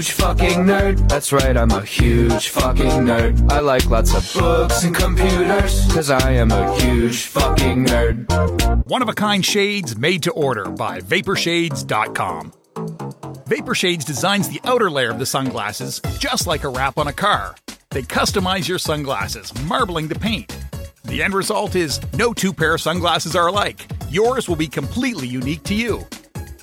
[0.00, 1.08] huge fucking nerd.
[1.10, 3.52] That's right, I'm a huge fucking nerd.
[3.52, 8.86] I like lots of books and computers, cause I am a huge fucking nerd.
[8.86, 12.52] One of a kind shades made to order by Vaporshades.com.
[13.44, 17.54] Vaporshades designs the outer layer of the sunglasses just like a wrap on a car.
[17.90, 20.56] They customize your sunglasses, marbling the paint.
[21.04, 23.86] The end result is no two pair of sunglasses are alike.
[24.08, 26.06] Yours will be completely unique to you.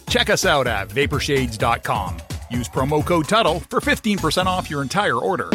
[0.09, 2.17] Check us out at vaporshades.com.
[2.49, 5.49] Use promo code Tuddle for 15% off your entire order.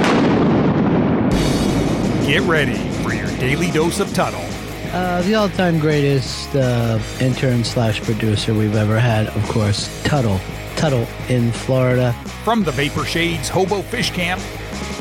[2.26, 4.44] Get ready for your daily dose of Tuddle.
[4.92, 10.38] Uh, the all-time greatest uh, intern slash producer we've ever had, of course, Tuddle.
[10.76, 12.12] Tuddle in Florida.
[12.44, 14.40] From the Vapor Shades Hobo Fish Camp,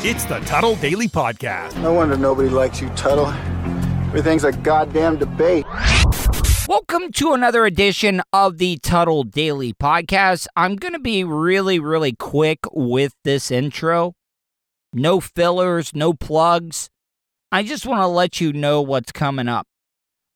[0.03, 1.75] it's the Tuddle Daily Podcast.
[1.81, 3.27] No wonder nobody likes you, Tuddle.
[4.07, 5.65] Everything's a goddamn debate.
[6.71, 10.47] Welcome to another edition of the Tuddle Daily Podcast.
[10.55, 14.13] I'm going to be really, really quick with this intro.
[14.93, 16.89] No fillers, no plugs.
[17.51, 19.67] I just want to let you know what's coming up.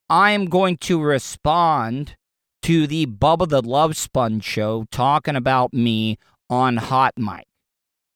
[0.09, 2.17] I am going to respond
[2.63, 6.17] to the Bubba the Love Sponge show talking about me
[6.49, 7.45] on Hot Mic.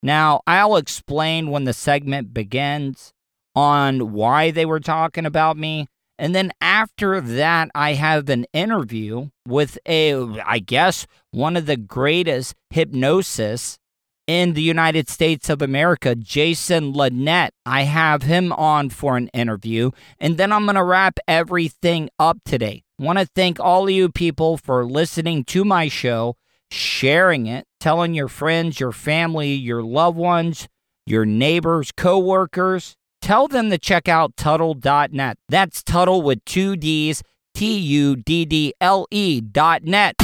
[0.04, 3.14] Now, I'll explain when the segment begins
[3.56, 5.88] on why they were talking about me.
[6.20, 11.78] And then after that, I have an interview with a, I guess, one of the
[11.78, 13.80] greatest hypnosis
[14.28, 17.54] in the United States of America, Jason Linett.
[17.66, 19.92] I have him on for an interview.
[20.20, 22.84] And then I'm going to wrap everything up today.
[23.00, 26.36] Want to thank all of you people for listening to my show,
[26.70, 30.68] sharing it, telling your friends, your family, your loved ones,
[31.06, 32.98] your neighbors, coworkers.
[33.30, 35.38] Tell them to check out Tuddle.net.
[35.48, 37.22] That's Tuddle with two D's,
[37.54, 40.16] T U D D L E dot net.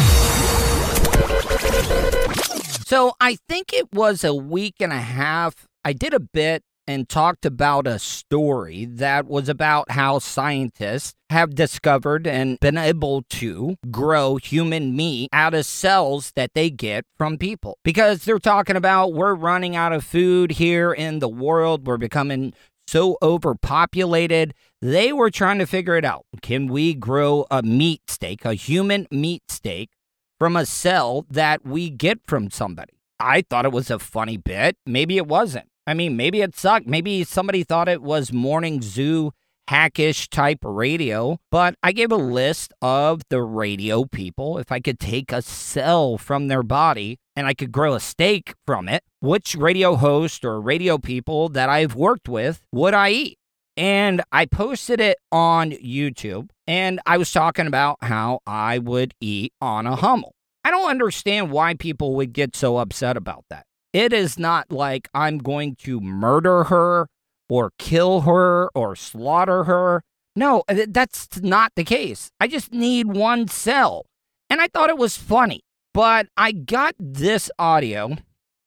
[2.84, 5.68] So I think it was a week and a half.
[5.84, 11.54] I did a bit and talked about a story that was about how scientists have
[11.54, 17.38] discovered and been able to grow human meat out of cells that they get from
[17.38, 17.78] people.
[17.84, 22.52] Because they're talking about we're running out of food here in the world, we're becoming
[22.88, 24.54] so overpopulated.
[24.82, 26.26] They were trying to figure it out.
[26.42, 29.90] Can we grow a meat steak, a human meat steak?
[30.38, 33.00] From a cell that we get from somebody.
[33.22, 34.76] I thought it was a funny bit.
[34.86, 35.70] Maybe it wasn't.
[35.88, 36.88] I mean, maybe it sucked.
[36.88, 39.32] Maybe somebody thought it was morning zoo
[39.68, 44.58] hackish type radio, but I gave a list of the radio people.
[44.58, 48.54] If I could take a cell from their body and I could grow a steak
[48.66, 53.38] from it, which radio host or radio people that I've worked with would I eat?
[53.78, 59.52] And I posted it on YouTube and I was talking about how I would eat
[59.62, 60.34] Anna Hummel.
[60.64, 63.66] I don't understand why people would get so upset about that.
[63.92, 67.08] It is not like I'm going to murder her
[67.50, 70.02] or kill her or slaughter her.
[70.36, 72.32] No, that's not the case.
[72.40, 74.06] I just need one cell.
[74.50, 75.62] And I thought it was funny.
[75.96, 78.18] But I got this audio.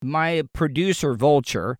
[0.03, 1.77] My producer, Vulture,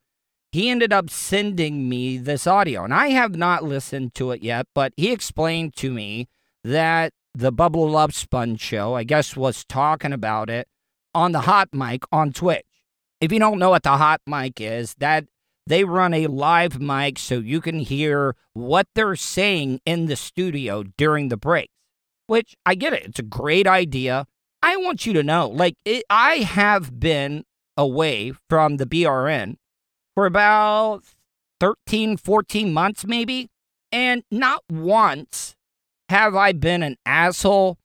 [0.53, 2.85] he ended up sending me this audio.
[2.85, 6.29] And I have not listened to it yet, but he explained to me
[6.65, 10.69] that the Bubba Love Sponge show, I guess, was talking about it
[11.15, 12.67] on the hot mic on Twitch.
[13.23, 15.25] If you don't know what the hot mic is, that
[15.67, 20.83] they run a live mic so you can hear what they're saying in the studio
[20.99, 21.73] during the breaks.
[22.27, 23.05] Which I get it.
[23.07, 24.27] It's a great idea.
[24.63, 27.45] I want you to know, like, it, I have been
[27.77, 29.57] away from the BRN
[30.15, 31.05] for about
[31.61, 33.49] 13, 14 months, maybe.
[33.93, 35.57] And not once
[36.09, 37.79] have I been an asshole.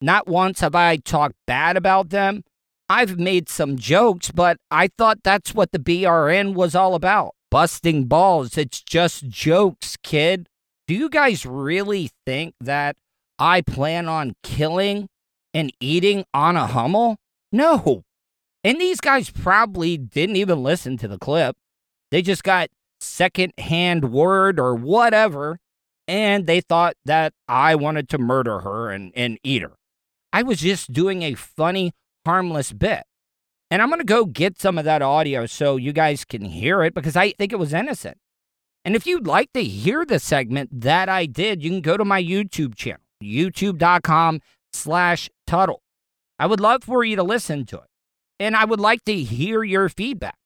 [0.00, 2.44] Not once have I talked bad about them.
[2.88, 7.34] I've made some jokes, but I thought that's what the BRN was all about.
[7.50, 8.56] Busting balls.
[8.56, 10.48] It's just jokes, kid.
[10.86, 12.96] Do you guys really think that
[13.38, 15.08] I plan on killing
[15.54, 17.16] and eating Anna Hummel?
[17.52, 18.02] No.
[18.62, 21.56] And these guys probably didn't even listen to the clip.
[22.10, 22.68] They just got
[23.00, 25.58] secondhand word or whatever,
[26.06, 29.72] and they thought that I wanted to murder her and, and eat her.
[30.32, 31.92] I was just doing a funny,
[32.26, 33.04] harmless bit.
[33.70, 36.82] And I'm going to go get some of that audio so you guys can hear
[36.82, 38.18] it because I think it was innocent.
[38.84, 42.04] And if you'd like to hear the segment that I did, you can go to
[42.04, 44.40] my YouTube channel, youtube.com
[44.72, 45.82] slash Tuddle.
[46.38, 47.84] I would love for you to listen to it.
[48.38, 50.36] And I would like to hear your feedback.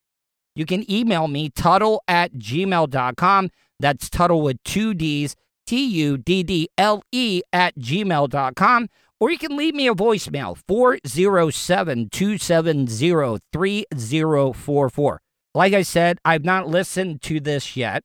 [0.57, 3.51] You can email me, Tuddle at gmail.com.
[3.81, 5.37] That's Tuddle with two D's,
[5.67, 8.89] T U D D L E at gmail.com.
[9.21, 15.21] or you can leave me a voicemail 407 270 3044.
[15.55, 18.03] Like I said, I've not listened to this yet.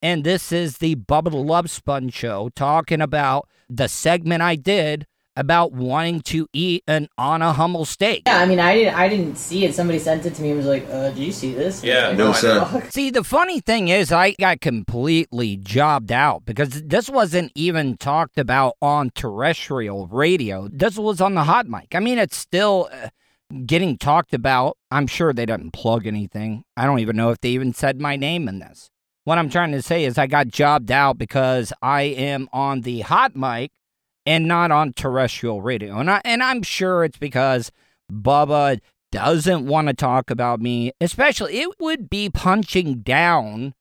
[0.00, 5.06] And this is the Bubba the Love Sponge show talking about the segment I did
[5.36, 8.22] about wanting to eat an Anna Hummel steak.
[8.26, 9.74] Yeah, I mean, I didn't, I didn't see it.
[9.74, 12.18] Somebody sent it to me and was like, uh, "Did you see this?" Yeah, Like,
[12.18, 12.64] no, sir.
[12.64, 12.84] fuck?
[12.92, 18.38] See, the funny thing is, I got completely jobbed out because this wasn't even talked
[18.38, 20.68] about on terrestrial radio.
[20.70, 21.94] This was on the hot mic.
[21.94, 23.08] I mean, it's still uh,
[23.66, 24.76] getting talked about.
[24.90, 26.64] I'm sure they didn't plug anything.
[26.76, 28.90] I don't even know if they even said my name in this.
[29.24, 33.00] What I'm trying to say is, I got jobbed out because I am on the
[33.00, 33.72] hot mic
[34.26, 35.98] and not on terrestrial radio.
[35.98, 37.70] And, I, and I'm sure it's because
[38.10, 38.80] Bubba
[39.12, 43.74] doesn't want to talk about me, especially it would be punching down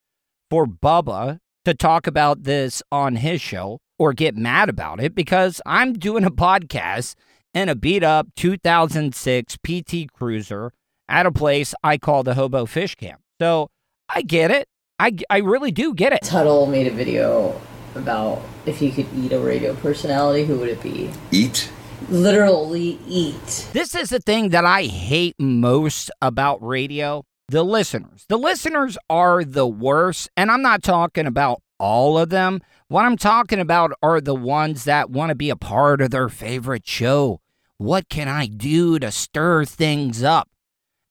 [0.49, 5.61] for Bubba to talk about this on his show or get mad about it because
[5.65, 7.15] I'm doing a podcast
[7.53, 10.71] in a beat up 2006 PT Cruiser
[11.07, 13.21] at a place I call the Hobo Fish Camp.
[13.39, 13.69] So
[14.09, 14.67] I get it.
[14.99, 16.21] I, I really do get it.
[16.21, 17.59] Tuddle made a video
[17.95, 21.11] about if you could eat a radio personality, who would it be?
[21.31, 21.69] Eat?
[22.09, 23.69] Literally eat.
[23.73, 28.25] This is the thing that I hate most about radio the listeners.
[28.29, 32.61] The listeners are the worst, and I'm not talking about all of them.
[32.87, 36.29] What I'm talking about are the ones that want to be a part of their
[36.29, 37.41] favorite show.
[37.77, 40.49] What can I do to stir things up?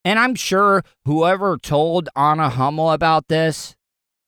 [0.03, 3.75] And I'm sure whoever told Anna Hummel about this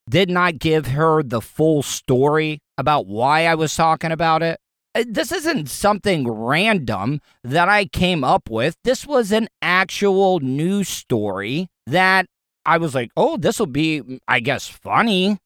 [0.10, 4.60] did not give her the full story about why I was talking about it.
[4.94, 8.76] Uh, This isn't something random that I came up with.
[8.84, 12.28] This was an actual news story that
[12.66, 15.38] I was like, oh, this will be, I guess, funny.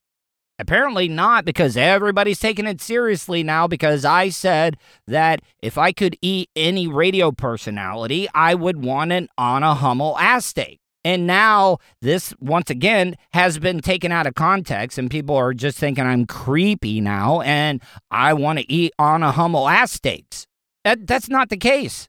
[0.58, 3.66] Apparently not, because everybody's taking it seriously now.
[3.66, 4.76] Because I said
[5.08, 10.48] that if I could eat any radio personality, I would want an Anna Hummel ass
[10.48, 10.80] steak.
[11.04, 15.78] And now this, once again, has been taken out of context, and people are just
[15.78, 17.82] thinking I'm creepy now and
[18.12, 20.46] I want to eat Anna Hummel ass steaks.
[20.84, 22.08] That, that's not the case.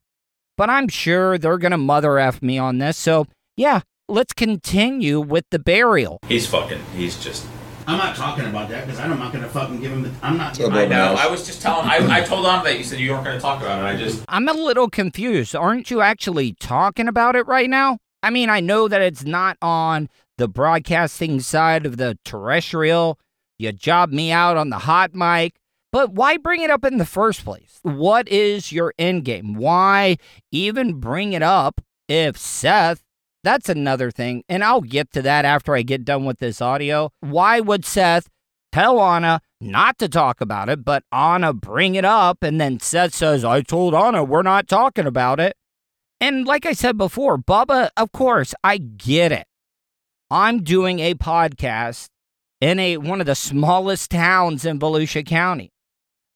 [0.57, 2.97] But I'm sure they're going to mother F me on this.
[2.97, 3.27] So,
[3.57, 6.19] yeah, let's continue with the burial.
[6.29, 6.81] He's fucking.
[6.95, 7.47] He's just.
[7.87, 10.03] I'm not talking about that because I'm not gonna fucking give him.
[10.03, 10.61] The, I'm not.
[10.61, 11.09] Oh, I know.
[11.09, 11.89] Giving, I was just telling.
[11.89, 13.87] I, I told on that you said you weren't going to talk about it.
[13.87, 14.23] I just.
[14.29, 15.57] I'm a little confused.
[15.57, 17.99] Aren't you actually talking about it right now?
[18.23, 20.09] I mean, I know that it's not on
[20.39, 23.19] the broadcasting side of the terrestrial.
[23.59, 25.57] You job me out on the hot mic.
[25.93, 27.81] But why bring it up in the first place?
[27.83, 29.55] What is your end game?
[29.55, 30.19] Why
[30.53, 33.03] even bring it up if Seth,
[33.43, 37.11] that's another thing, and I'll get to that after I get done with this audio.
[37.21, 38.29] Why would Seth
[38.73, 43.15] tell Anna not to talk about it, but Anna bring it up, and then Seth
[43.15, 45.57] says, I told Anna we're not talking about it.
[46.21, 49.47] And like I said before, Bubba, of course, I get it.
[50.31, 52.09] I'm doing a podcast
[52.61, 55.71] in a one of the smallest towns in Volusia County.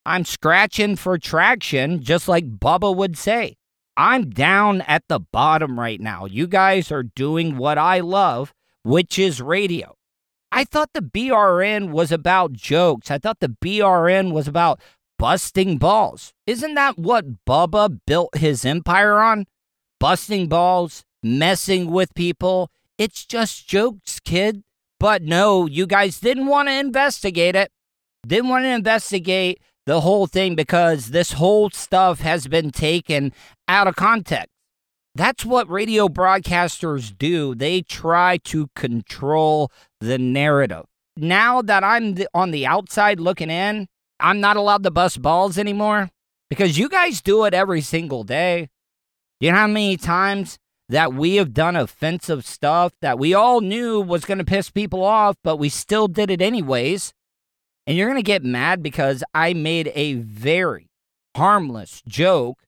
[0.07, 3.57] I'm scratching for traction, just like Bubba would say.
[3.97, 6.25] I'm down at the bottom right now.
[6.25, 8.53] You guys are doing what I love,
[8.83, 9.95] which is radio.
[10.51, 13.11] I thought the BRN was about jokes.
[13.11, 14.81] I thought the BRN was about
[15.19, 16.33] busting balls.
[16.47, 19.47] Isn't that what Bubba built his empire on?
[20.05, 22.71] Busting balls, messing with people.
[22.99, 24.63] It's just jokes, kid.
[25.01, 27.73] But no, you guys didn't want to investigate it.
[28.27, 33.33] Didn't want to investigate the whole thing because this whole stuff has been taken
[33.67, 34.51] out of context.
[35.15, 37.55] That's what radio broadcasters do.
[37.55, 40.85] They try to control the narrative.
[41.17, 43.89] Now that I'm on the outside looking in,
[44.21, 46.11] I'm not allowed to bust balls anymore
[46.51, 48.69] because you guys do it every single day.
[49.41, 54.01] You know how many times that we have done offensive stuff that we all knew
[54.01, 57.13] was going to piss people off, but we still did it anyways?
[57.87, 60.89] And you're going to get mad because I made a very
[61.37, 62.59] harmless joke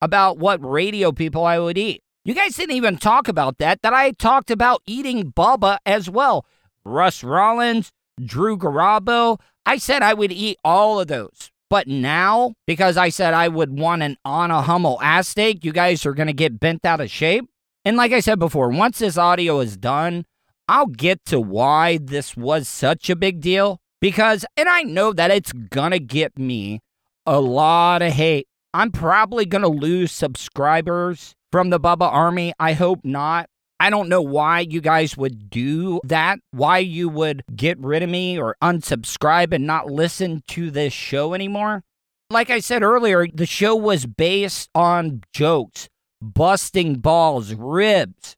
[0.00, 2.02] about what radio people I would eat.
[2.24, 6.46] You guys didn't even talk about that, that I talked about eating Bubba as well.
[6.84, 9.38] Russ Rollins, Drew Garabo.
[9.64, 11.51] I said I would eat all of those.
[11.72, 16.04] But now, because I said I would want an Anna Hummel ass steak, you guys
[16.04, 17.48] are going to get bent out of shape.
[17.82, 20.26] And like I said before, once this audio is done,
[20.68, 23.80] I'll get to why this was such a big deal.
[24.02, 26.80] Because, and I know that it's going to get me
[27.24, 28.48] a lot of hate.
[28.74, 32.52] I'm probably going to lose subscribers from the Bubba Army.
[32.60, 33.48] I hope not.
[33.82, 38.10] I don't know why you guys would do that, why you would get rid of
[38.10, 41.82] me or unsubscribe and not listen to this show anymore.
[42.30, 45.88] Like I said earlier, the show was based on jokes,
[46.20, 48.36] busting balls, ribs.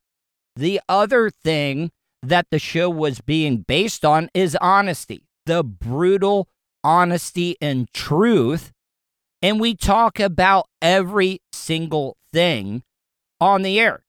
[0.57, 1.91] The other thing
[2.23, 6.49] that the show was being based on is honesty, the brutal
[6.83, 8.73] honesty and truth.
[9.43, 12.83] And we talk about every single thing
[13.43, 14.04] on the air.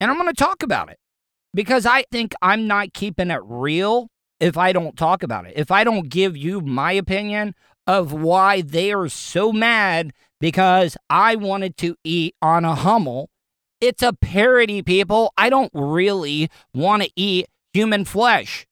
[0.00, 0.98] And I'm going to talk about it
[1.54, 4.08] because I think I'm not keeping it real
[4.40, 5.54] if I don't talk about it.
[5.56, 7.54] If I don't give you my opinion
[7.86, 13.30] of why they are so mad because I wanted to eat Anna Hummel.
[13.80, 15.32] It's a parody, people.
[15.36, 18.66] I don't really want to eat human flesh.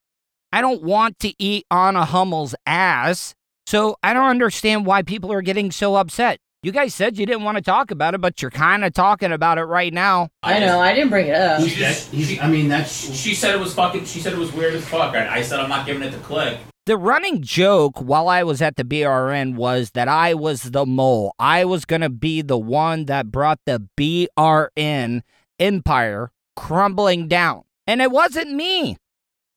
[0.52, 3.34] I don't want to eat Anna Hummel's ass.
[3.66, 6.38] So I don't understand why people are getting so upset.
[6.64, 9.32] You guys said you didn't want to talk about it, but you're kind of talking
[9.32, 10.30] about it right now.
[10.42, 10.80] I know.
[10.80, 11.60] I didn't bring it up.
[11.60, 12.90] He's, that, he's, I mean, that's.
[12.90, 14.06] She said it was fucking.
[14.06, 15.14] She said it was weird as fuck.
[15.14, 16.58] I, I said I'm not giving it the click.
[16.86, 21.34] The running joke while I was at the BRN was that I was the mole.
[21.38, 25.20] I was going to be the one that brought the BRN
[25.58, 27.64] empire crumbling down.
[27.86, 28.96] And it wasn't me.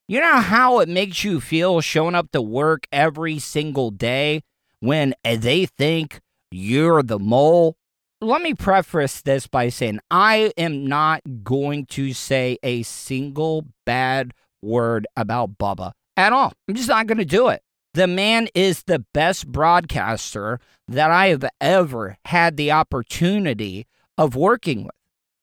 [0.09, 4.41] You know how it makes you feel showing up to work every single day
[4.81, 6.19] when they think
[6.51, 7.77] you're the mole?
[8.19, 14.33] Let me preface this by saying I am not going to say a single bad
[14.61, 16.53] word about Bubba at all.
[16.67, 17.61] I'm just not going to do it.
[17.93, 23.87] The man is the best broadcaster that I have ever had the opportunity
[24.17, 24.95] of working with.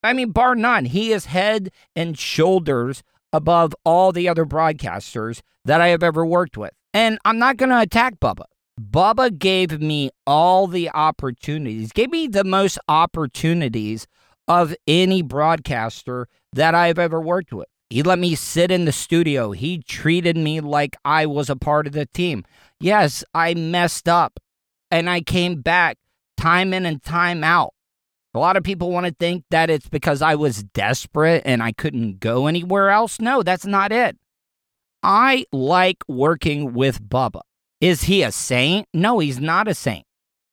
[0.02, 5.80] I mean, bar none, he is head and shoulders above all the other broadcasters that
[5.80, 6.72] I have ever worked with.
[6.92, 8.44] And I'm not going to attack Bubba.
[8.80, 14.06] Bubba gave me all the opportunities, gave me the most opportunities
[14.48, 17.68] of any broadcaster that I've ever worked with.
[17.90, 19.52] He let me sit in the studio.
[19.52, 22.44] He treated me like I was a part of the team.
[22.80, 24.40] Yes, I messed up
[24.90, 25.98] and I came back
[26.36, 27.72] time in and time out.
[28.34, 31.70] A lot of people want to think that it's because I was desperate and I
[31.70, 33.20] couldn't go anywhere else.
[33.20, 34.18] No, that's not it.
[35.04, 37.42] I like working with Bubba.
[37.84, 38.88] Is he a saint?
[38.94, 40.06] No, he's not a saint.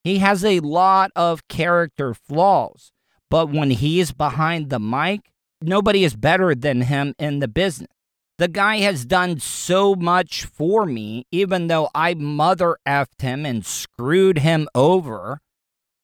[0.04, 2.92] He has a lot of character flaws,
[3.30, 7.88] but when he is behind the mic, nobody is better than him in the business.
[8.36, 13.64] The guy has done so much for me, even though I mother effed him and
[13.64, 15.40] screwed him over.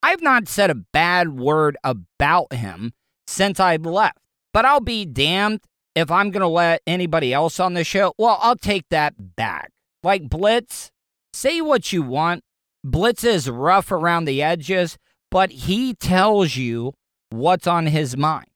[0.03, 2.95] I've not said a bad word about him
[3.27, 4.17] since I've left,
[4.55, 5.61] but I'll be damned
[5.95, 8.15] if I'm going to let anybody else on the show.
[8.17, 9.73] Well, I'll take that back.
[10.03, 10.91] Like Blitz,
[11.33, 12.43] Say what you want.
[12.85, 14.97] Blitz is rough around the edges,
[15.31, 16.95] but he tells you
[17.31, 18.47] what's on his mind.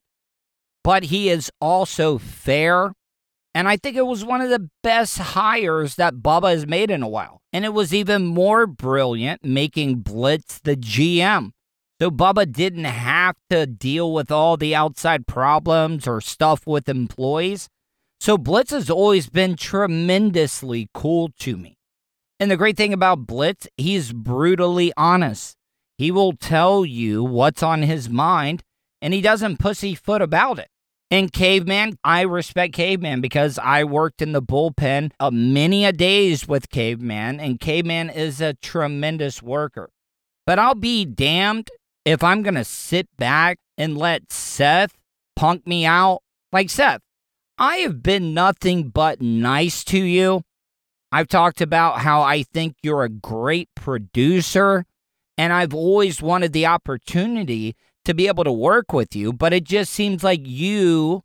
[0.84, 2.92] But he is also fair.
[3.54, 7.02] And I think it was one of the best hires that Bubba has made in
[7.02, 7.40] a while.
[7.52, 11.50] And it was even more brilliant making Blitz the GM.
[12.00, 17.68] So Bubba didn't have to deal with all the outside problems or stuff with employees.
[18.18, 21.76] So Blitz has always been tremendously cool to me.
[22.42, 25.54] And the great thing about Blitz, he's brutally honest.
[25.96, 28.64] He will tell you what's on his mind,
[29.00, 30.66] and he doesn't pussyfoot about it.
[31.08, 36.48] And Caveman, I respect Caveman because I worked in the bullpen a many a days
[36.48, 39.90] with Caveman, and Caveman is a tremendous worker.
[40.44, 41.70] But I'll be damned
[42.04, 44.98] if I'm going to sit back and let Seth
[45.36, 46.22] punk me out.
[46.50, 47.02] Like, Seth,
[47.56, 50.42] I have been nothing but nice to you
[51.14, 54.86] I've talked about how I think you're a great producer,
[55.36, 57.76] and I've always wanted the opportunity
[58.06, 61.22] to be able to work with you, but it just seems like you,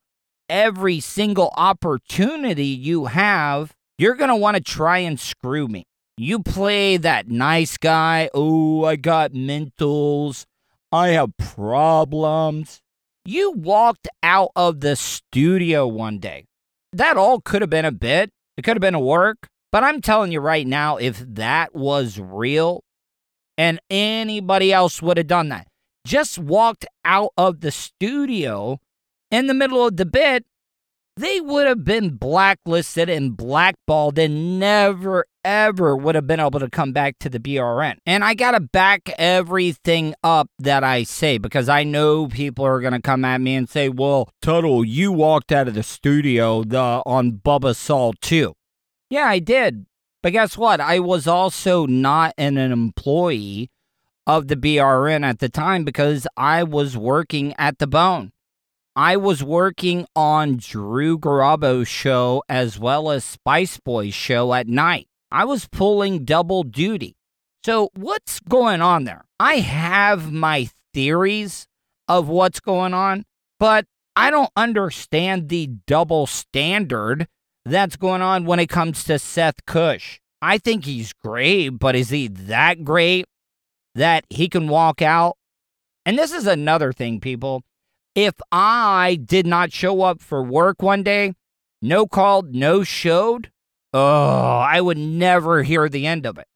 [0.49, 5.85] every single opportunity you have, you're going to want to try and screw me.
[6.17, 8.29] You play that nice guy.
[8.33, 10.45] Oh, I got mentals.
[10.91, 12.81] I have problems.
[13.23, 16.45] You walked out of the studio one day.
[16.91, 18.31] That all could have been a bit.
[18.57, 19.47] It could have been a work.
[19.71, 22.83] But I'm telling you right now, if that was real
[23.57, 25.67] and anybody else would have done that,
[26.05, 28.79] just walked out of the studio
[29.29, 30.45] in the middle of the bit,
[31.17, 36.69] they would have been blacklisted and blackballed and never, ever would have been able to
[36.69, 37.97] come back to the BRN.
[38.05, 42.79] And I got to back everything up that I say because I know people are
[42.79, 46.63] going to come at me and say, well, Tuddle, you walked out of the studio
[46.63, 48.53] the, on Bubba Saul too.
[49.09, 49.85] Yeah, I did.
[50.23, 50.81] But guess what?
[50.81, 53.69] I was also not an, employee
[54.25, 58.31] of the BRN at the time because I was working at the bone.
[58.95, 65.07] I was working on Drew Garabo's show as well as Spice Boy's show at night.
[65.31, 67.15] I was pulling double duty.
[67.63, 69.25] So, what's going on there?
[69.39, 71.67] I have my theories
[72.07, 73.25] of what's going on,
[73.59, 73.85] but
[74.15, 77.27] I don't understand the double standard
[77.71, 80.19] that's going on when it comes to Seth Cush.
[80.41, 83.25] I think he's great, but is he that great
[83.95, 85.37] that he can walk out?
[86.05, 87.63] And this is another thing, people.
[88.15, 91.33] If I did not show up for work one day,
[91.81, 93.51] no called, no showed,
[93.93, 96.47] oh, I would never hear the end of it.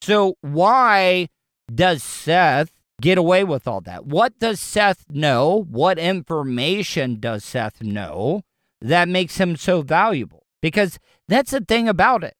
[0.00, 1.28] So, why
[1.72, 4.06] does Seth get away with all that?
[4.06, 5.64] What does Seth know?
[5.68, 8.42] What information does Seth know
[8.80, 10.41] that makes him so valuable?
[10.62, 12.34] Because that's the thing about it.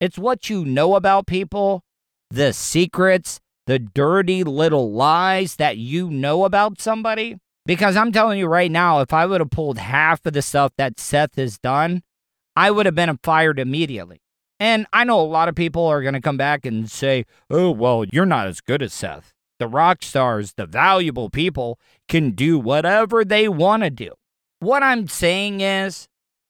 [0.00, 1.82] It's what you know about people,
[2.30, 7.36] the secrets, the dirty little lies that you know about somebody.
[7.64, 10.72] Because I'm telling you right now, if I would have pulled half of the stuff
[10.78, 12.02] that Seth has done,
[12.56, 14.20] I would have been fired immediately.
[14.58, 17.70] And I know a lot of people are going to come back and say, oh,
[17.70, 19.32] well, you're not as good as Seth.
[19.58, 24.12] The rock stars, the valuable people, can do whatever they want to do.
[24.60, 26.08] What I'm saying is,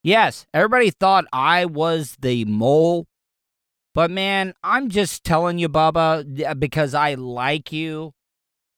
[0.08, 3.06] yes, everybody thought I was the mole
[3.98, 8.12] but man, I'm just telling you, Bubba, uh, because I like you.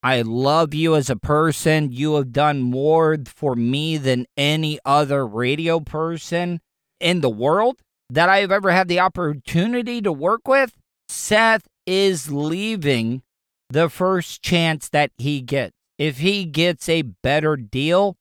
[0.02, 1.92] I love you as a person.
[1.92, 6.60] You have done more for me than any other radio person
[7.00, 10.72] in the world that I've ever had the opportunity to work with.
[11.10, 13.22] Seth is leaving
[13.68, 15.74] the first chance that he gets.
[15.98, 18.16] If he gets a better deal,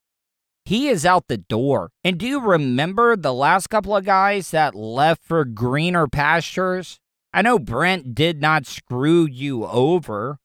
[0.70, 1.90] he is out the door.
[2.04, 7.00] And do you remember the last couple of guys that left for greener pastures?
[7.34, 10.38] I know Brent did not screw you over,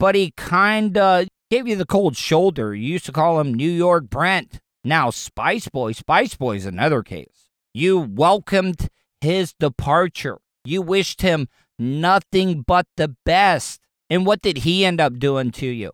[0.00, 2.74] but he kind of gave you the cold shoulder.
[2.74, 4.58] You used to call him New York Brent.
[4.82, 7.48] Now, Spice Boy, Spice Boy is another case.
[7.72, 8.88] You welcomed
[9.20, 10.38] his departure.
[10.64, 11.46] You wished him
[11.78, 13.80] nothing but the best.
[14.10, 15.92] And what did he end up doing to you?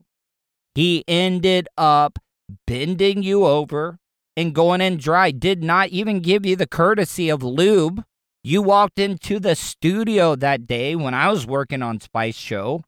[0.74, 2.18] He ended up
[2.66, 3.98] bending you over
[4.36, 8.04] and going in dry, did not even give you the courtesy of lube.
[8.42, 12.82] You walked into the studio that day when I was working on Spice Show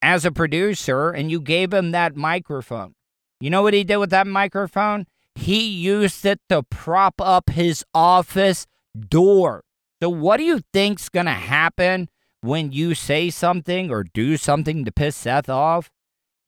[0.00, 2.94] as a producer and you gave him that microphone.
[3.40, 5.06] You know what he did with that microphone?
[5.34, 9.64] He used it to prop up his office door.
[10.00, 12.08] So, what do you think's going to happen
[12.40, 15.90] when you say something or do something to piss Seth off?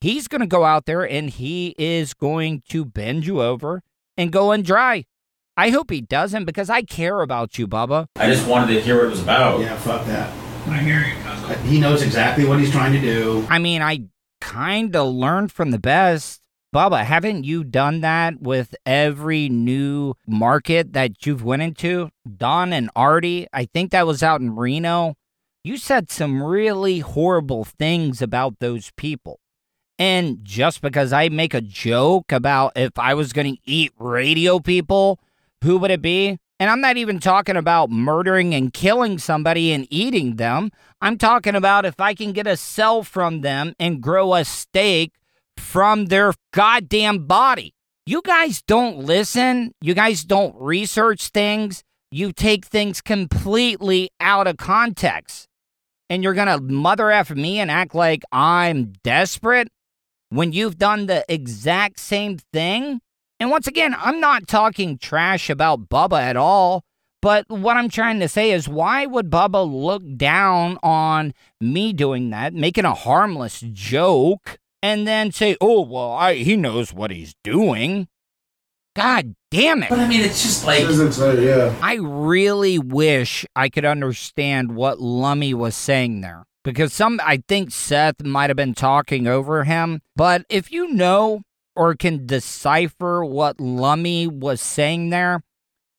[0.00, 3.82] He's going to go out there and he is going to bend you over
[4.16, 5.04] and go and dry.
[5.56, 8.08] I hope he doesn't because I care about you, Bubba.
[8.16, 9.60] I just wanted to hear what it was about.
[9.60, 10.32] Yeah, fuck that.
[10.68, 11.50] I hear you, cousin.
[11.50, 13.46] Uh, he knows exactly what he's trying to do.
[13.48, 14.04] I mean, I
[14.40, 16.42] kind of learned from the best.
[16.74, 22.10] Bubba, haven't you done that with every new market that you've went into?
[22.36, 25.14] Don and Artie, I think that was out in Reno.
[25.64, 29.40] You said some really horrible things about those people.
[29.98, 34.58] And just because I make a joke about if I was going to eat radio
[34.58, 35.18] people,
[35.62, 36.38] who would it be?
[36.58, 40.70] And I'm not even talking about murdering and killing somebody and eating them.
[41.00, 45.12] I'm talking about if I can get a cell from them and grow a steak
[45.58, 47.74] from their goddamn body.
[48.06, 49.72] You guys don't listen.
[49.80, 51.82] You guys don't research things.
[52.10, 55.48] You take things completely out of context.
[56.08, 59.68] And you're going to mother F me and act like I'm desperate
[60.30, 63.00] when you've done the exact same thing?
[63.38, 66.84] And once again, I'm not talking trash about Bubba at all.
[67.22, 72.30] But what I'm trying to say is, why would Bubba look down on me doing
[72.30, 77.34] that, making a harmless joke, and then say, oh, well, I, he knows what he's
[77.42, 78.06] doing?
[78.94, 79.90] God damn it.
[79.90, 80.84] But I mean, it's just like.
[80.84, 81.74] Uh, yeah.
[81.82, 87.70] I really wish I could understand what Lummy was saying there because some I think
[87.70, 90.02] Seth might have been talking over him.
[90.16, 91.42] But if you know
[91.76, 95.44] or can decipher what Lummy was saying there,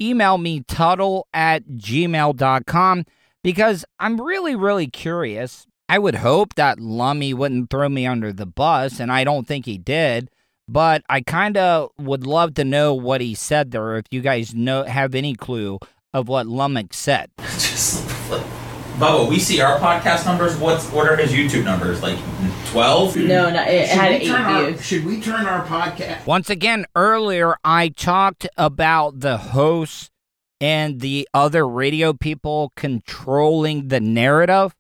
[0.02, 3.06] email me tuddle at gmail.com
[3.44, 5.66] because I'm really, really curious.
[5.88, 9.66] I would hope that Lummy wouldn't throw me under the bus, and I don't think
[9.66, 10.30] he did.
[10.68, 13.96] But I kind of would love to know what he said there.
[13.96, 15.80] If you guys know have any clue
[16.14, 17.32] of what Lummy said.
[18.98, 20.58] just Bubba, we see our podcast numbers.
[20.58, 22.02] What's what are his YouTube numbers?
[22.02, 22.18] Like
[22.68, 23.16] twelve?
[23.16, 24.86] No, no, it Should had we eight turn our- views.
[24.86, 26.26] should we turn our podcast?
[26.26, 30.10] Once again, earlier I talked about the hosts
[30.60, 34.74] and the other radio people controlling the narrative.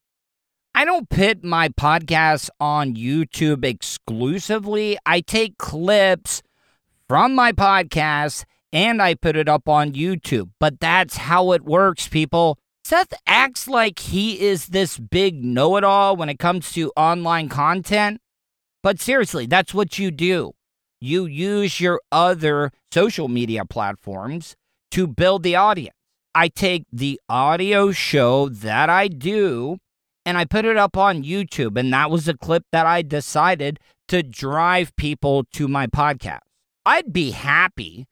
[0.74, 4.98] I don't put my podcast on YouTube exclusively.
[5.06, 6.44] I take clips
[7.08, 10.50] from my podcast and I put it up on YouTube.
[10.60, 12.60] But that's how it works, people.
[12.88, 17.50] Seth acts like he is this big know it all when it comes to online
[17.50, 18.22] content.
[18.82, 20.54] But seriously, that's what you do.
[21.02, 24.56] You use your other social media platforms
[24.92, 25.98] to build the audience.
[26.34, 29.80] I take the audio show that I do
[30.26, 31.78] and I put it up on YouTube.
[31.78, 36.40] And that was a clip that I decided to drive people to my podcast.
[36.86, 38.06] I'd be happy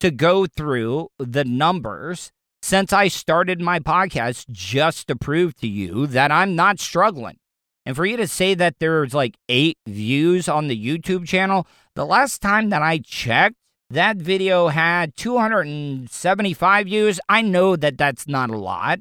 [0.00, 6.06] to go through the numbers since I started my podcast just to prove to you
[6.06, 7.38] that I'm not struggling.
[7.84, 12.06] And for you to say that there's like eight views on the YouTube channel, the
[12.06, 13.56] last time that I checked,
[13.90, 17.20] that video had 275 views.
[17.28, 19.00] I know that that's not a lot,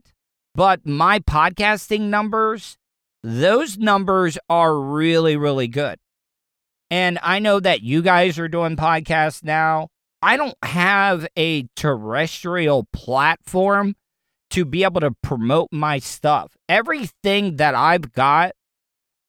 [0.55, 2.77] but my podcasting numbers,
[3.23, 5.99] those numbers are really, really good.
[6.89, 9.87] And I know that you guys are doing podcasts now.
[10.21, 13.95] I don't have a terrestrial platform
[14.51, 16.55] to be able to promote my stuff.
[16.69, 18.51] Everything that I've got,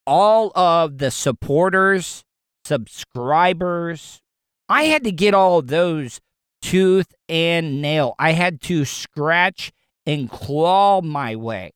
[0.06, 2.24] all of the supporters,
[2.66, 4.20] subscribers,
[4.68, 6.20] I had to get all those
[6.60, 8.14] tooth and nail.
[8.18, 9.72] I had to scratch
[10.04, 11.72] and claw my way.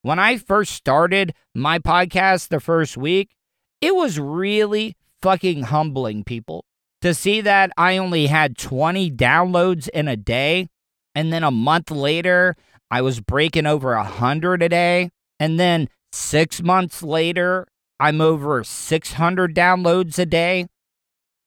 [0.00, 3.34] When I first started my podcast the first week,
[3.82, 6.64] it was really fucking humbling, people
[7.02, 10.68] to see that I only had 20 downloads in a day.
[11.14, 12.56] And then a month later,
[12.90, 15.10] I was breaking over 100 a day.
[15.38, 17.66] And then six months later,
[17.98, 20.66] I'm over 600 downloads a day.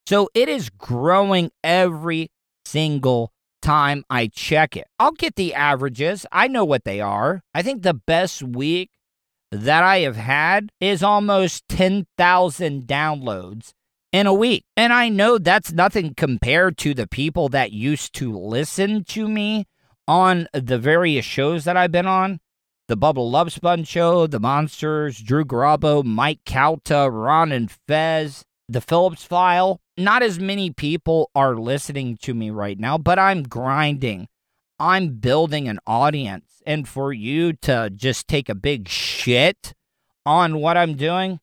[0.08, 2.32] So it is growing every
[2.66, 3.32] single
[3.62, 4.88] time I check it.
[4.98, 6.26] I'll get the averages.
[6.32, 7.42] I know what they are.
[7.54, 8.90] I think the best week
[9.52, 13.74] that I have had is almost 10,000 downloads
[14.12, 14.66] in a week.
[14.76, 19.66] And I know that's nothing compared to the people that used to listen to me
[20.08, 22.40] on the various shows that I've been on.
[22.88, 28.82] The Bubba Love Sponge Show, The Monsters, Drew Garabo, Mike Calta, Ron and Fez, The
[28.82, 29.80] Phillips File.
[29.96, 34.28] Not as many people are listening to me right now, but I'm grinding.
[34.80, 36.64] I'm building an audience.
[36.66, 39.76] And for you to just take a big shit
[40.26, 41.40] on what I'm doing,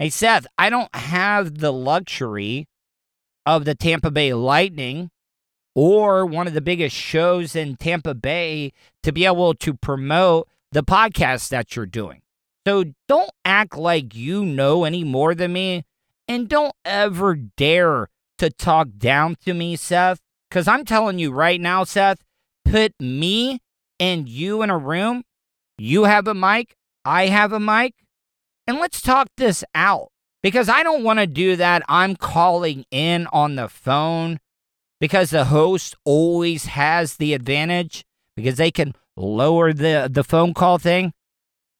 [0.00, 2.66] Hey, Seth, I don't have the luxury
[3.44, 5.10] of the Tampa Bay Lightning
[5.74, 10.82] or one of the biggest shows in Tampa Bay to be able to promote the
[10.82, 12.22] podcast that you're doing.
[12.66, 15.84] So don't act like you know any more than me
[16.26, 18.08] and don't ever dare
[18.38, 20.20] to talk down to me, Seth.
[20.48, 22.22] Because I'm telling you right now, Seth,
[22.64, 23.60] put me
[23.98, 25.24] and you in a room.
[25.76, 27.92] You have a mic, I have a mic
[28.70, 30.12] and let's talk this out
[30.44, 31.82] because I don't want to do that.
[31.88, 34.38] I'm calling in on the phone
[35.00, 38.04] because the host always has the advantage
[38.36, 41.12] because they can lower the, the phone call thing.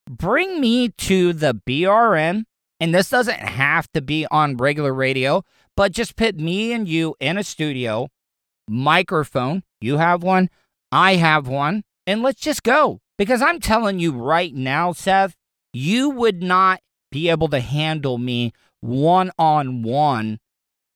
[0.08, 2.42] Bring me to the BRN,
[2.80, 5.44] and this doesn't have to be on regular radio,
[5.76, 8.08] but just put me and you in a studio,
[8.68, 9.62] microphone.
[9.80, 10.50] You have one,
[10.90, 12.98] I have one, and let's just go.
[13.16, 15.36] Because I'm telling you right now, Seth,
[15.72, 16.80] you would not
[17.10, 20.38] be able to handle me one on one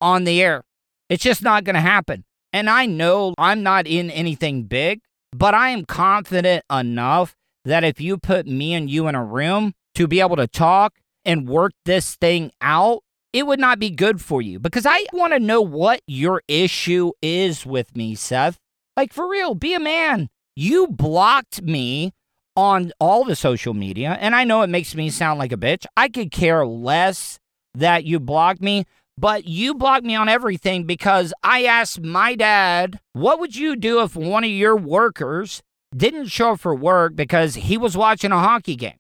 [0.01, 0.65] on the air.
[1.09, 2.25] It's just not going to happen.
[2.53, 5.01] And I know I'm not in anything big,
[5.33, 7.35] but I am confident enough
[7.65, 10.95] that if you put me and you in a room to be able to talk
[11.25, 15.33] and work this thing out, it would not be good for you because I want
[15.33, 18.59] to know what your issue is with me, Seth.
[18.97, 20.29] Like, for real, be a man.
[20.55, 22.13] You blocked me
[22.57, 25.87] on all the social media, and I know it makes me sound like a bitch.
[25.97, 27.39] I could care less
[27.75, 28.85] that you blocked me,
[29.19, 34.03] but you blocked me on everything because I asked my dad, What would you do
[34.03, 35.63] if one of your workers
[35.97, 38.99] didn't show up for work because he was watching a hockey game?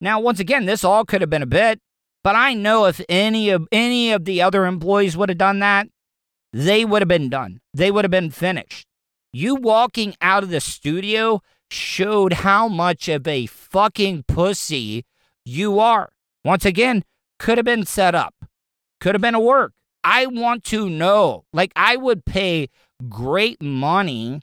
[0.00, 1.80] Now, once again, this all could have been a bit,
[2.22, 5.88] but I know if any of any of the other employees would have done that,
[6.52, 7.60] they would have been done.
[7.72, 8.86] They would have been finished.
[9.32, 15.04] You walking out of the studio showed how much of a fucking pussy
[15.44, 16.10] you are.
[16.44, 17.04] Once again,
[17.38, 18.34] could have been set up,
[19.00, 19.72] could have been a work.
[20.04, 21.44] I want to know.
[21.52, 22.68] Like, I would pay
[23.08, 24.40] great money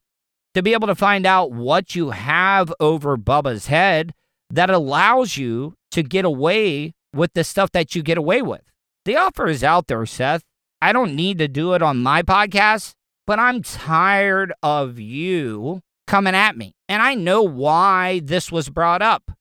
[0.53, 4.13] to be able to find out what you have over Bubba's head
[4.49, 8.61] that allows you to get away with the stuff that you get away with.
[9.05, 10.43] The offer is out there, Seth.
[10.81, 12.93] I don't need to do it on my podcast,
[13.25, 16.73] but I'm tired of you coming at me.
[16.93, 19.31] And I know why this was brought up.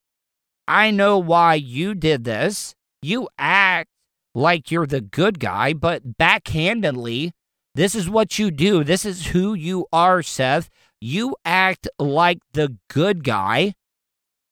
[0.67, 2.73] I know why you did this.
[3.03, 3.91] You act
[4.33, 7.29] like you're the good guy, but backhandedly,
[7.75, 8.83] this is what you do.
[8.83, 10.67] This is who you are, Seth.
[10.99, 13.75] you act like the good guy,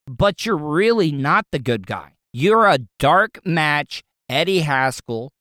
[0.06, 2.14] but you're really not the good guy.
[2.32, 5.32] You're a dark match, Eddie Haskell.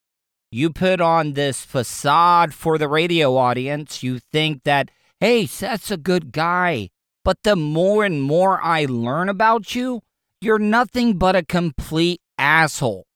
[0.51, 4.03] You put on this facade for the radio audience.
[4.03, 6.89] You think that, hey, Seth's a good guy.
[7.31, 10.03] But the more and more I learn about you,
[10.41, 13.07] you're nothing but a complete asshole.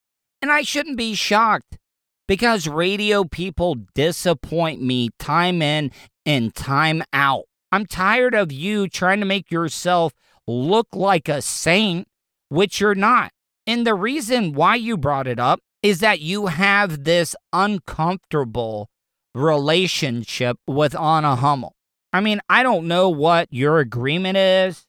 [0.41, 1.77] And I shouldn't be shocked
[2.25, 5.91] because radio people disappoint me time in
[6.25, 7.43] and time out.
[7.73, 10.13] I'm tired of you trying to make yourself
[10.47, 12.07] look like a saint,
[12.47, 13.33] which you're not.
[13.67, 18.87] And the reason why you brought it up is that you have this uncomfortable
[19.33, 21.74] relationship with Anna Hummel.
[22.15, 24.85] I mean, I don't know what your agreement is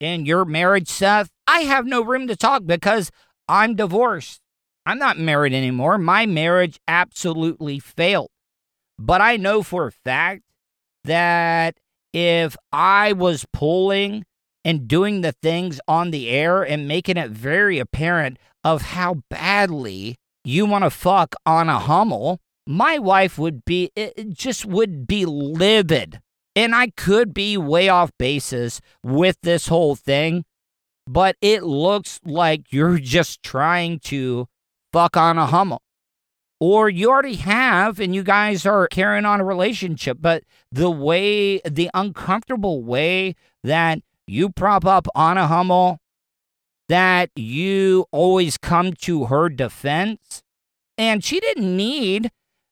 [0.00, 1.28] in your marriage, Seth.
[1.46, 3.10] I have no room to talk because
[3.46, 4.40] I'm divorced.
[4.86, 5.98] I'm not married anymore.
[5.98, 8.30] My marriage absolutely failed.
[8.98, 10.40] But I know for a fact
[11.04, 11.76] that
[12.14, 14.24] if I was pulling
[14.64, 20.16] and doing the things on the air and making it very apparent of how badly
[20.44, 23.90] you want to fuck Anna Hummel, my wife would be,
[24.32, 26.22] just would be livid.
[26.56, 30.44] And I could be way off basis with this whole thing,
[31.06, 34.48] but it looks like you're just trying to
[34.92, 35.82] fuck Anna Hummel.
[36.58, 41.60] Or you already have, and you guys are carrying on a relationship, but the way,
[41.60, 43.34] the uncomfortable way
[43.64, 46.00] that you prop up Anna Hummel,
[46.88, 50.42] that you always come to her defense.
[50.98, 52.30] And she didn't need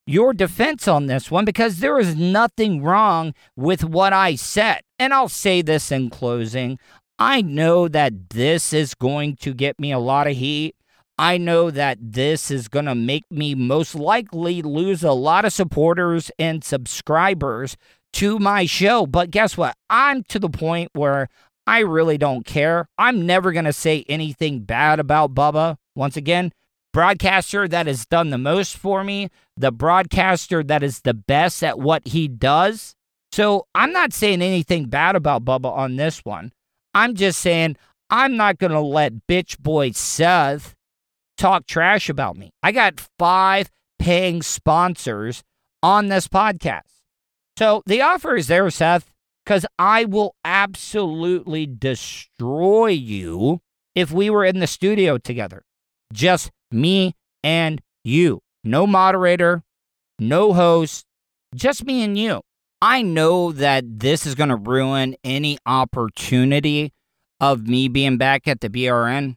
[0.09, 4.81] your defense on this one because there is nothing wrong with what I said.
[4.99, 6.79] And I'll say this in closing
[7.19, 10.77] I know that this is going to get me a lot of heat.
[11.19, 15.53] I know that this is going to make me most likely lose a lot of
[15.53, 17.77] supporters and subscribers
[18.15, 19.05] to my show.
[19.05, 19.75] But guess what?
[19.91, 21.29] I'm to the point where
[21.67, 22.89] I really don't care.
[22.97, 25.77] I'm never going to say anything bad about Bubba.
[25.97, 26.53] Once again,
[26.93, 31.79] broadcaster that has done the most for me, the broadcaster that is the best at
[31.79, 32.95] what he does.
[33.33, 36.53] So I'm not saying anything bad about Bubba on this one.
[36.95, 37.77] I'm just saying
[38.11, 40.75] I'm not going to let bitch boy Seth
[41.37, 42.51] talk trash about me.
[42.63, 45.43] I got five paying sponsors
[45.83, 46.83] on this podcast.
[47.59, 49.11] So the offer is there, Seth
[49.49, 53.63] because I will absolutely destroy you
[53.95, 55.63] if we were in the studio together.
[56.13, 58.43] Just me and you.
[58.65, 59.63] No moderator,
[60.19, 61.07] no host,
[61.55, 62.43] just me and you.
[62.81, 66.93] I know that this is going to ruin any opportunity
[67.41, 69.37] of me being back at the BRN.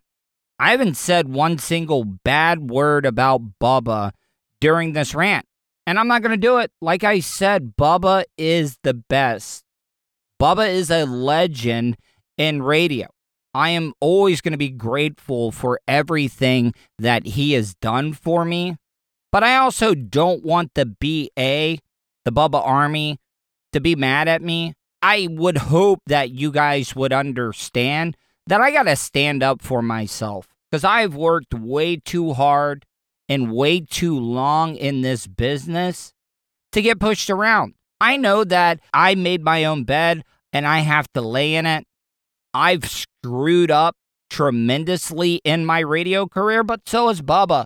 [0.60, 4.12] I haven't said one single bad word about Bubba
[4.60, 5.46] during this rant,
[5.88, 6.72] and I'm not going to do it.
[6.82, 9.64] Like I said, Bubba is the best.
[10.40, 11.98] Bubba is a legend
[12.38, 13.08] in radio.
[13.54, 18.78] I am always going to be grateful for everything that he has done for me.
[19.32, 21.82] But I also don't want the BA,
[22.26, 23.20] the Bubba Army,
[23.74, 24.74] to be mad at me.
[25.02, 28.16] I would hope that you guys would understand
[28.48, 32.86] that I got to stand up for myself because I've worked way too hard
[33.28, 36.14] and way too long in this business
[36.72, 37.74] to get pushed around.
[38.00, 41.86] I know that I made my own bed and I have to lay in it.
[42.54, 43.96] I've screwed up
[44.30, 47.66] tremendously in my radio career, but so has Bubba.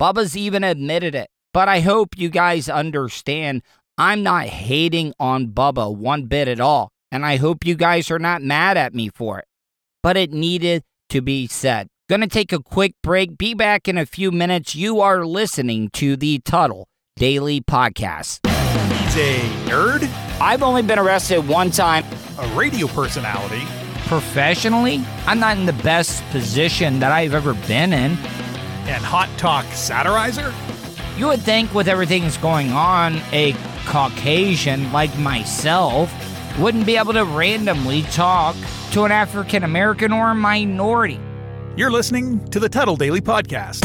[0.00, 1.28] Bubba's even admitted it.
[1.52, 3.62] But I hope you guys understand
[3.96, 6.90] I'm not hating on Bubba one bit at all.
[7.10, 9.46] And I hope you guys are not mad at me for it.
[10.02, 11.88] But it needed to be said.
[12.08, 13.36] Gonna take a quick break.
[13.36, 14.74] Be back in a few minutes.
[14.74, 18.40] You are listening to the Tuddle Daily Podcast.
[18.46, 20.08] He's a nerd,
[20.40, 22.04] I've only been arrested one time
[22.38, 23.62] a radio personality,
[24.08, 25.04] professionally.
[25.26, 28.12] I'm not in the best position that I've ever been in.
[28.88, 30.52] and hot talk satirizer.
[31.18, 36.10] You would think, with everything that's going on, a Caucasian like myself
[36.58, 38.56] wouldn't be able to randomly talk
[38.92, 41.20] to an African American or a minority.
[41.76, 43.84] You're listening to the Tuddle Daily Podcast.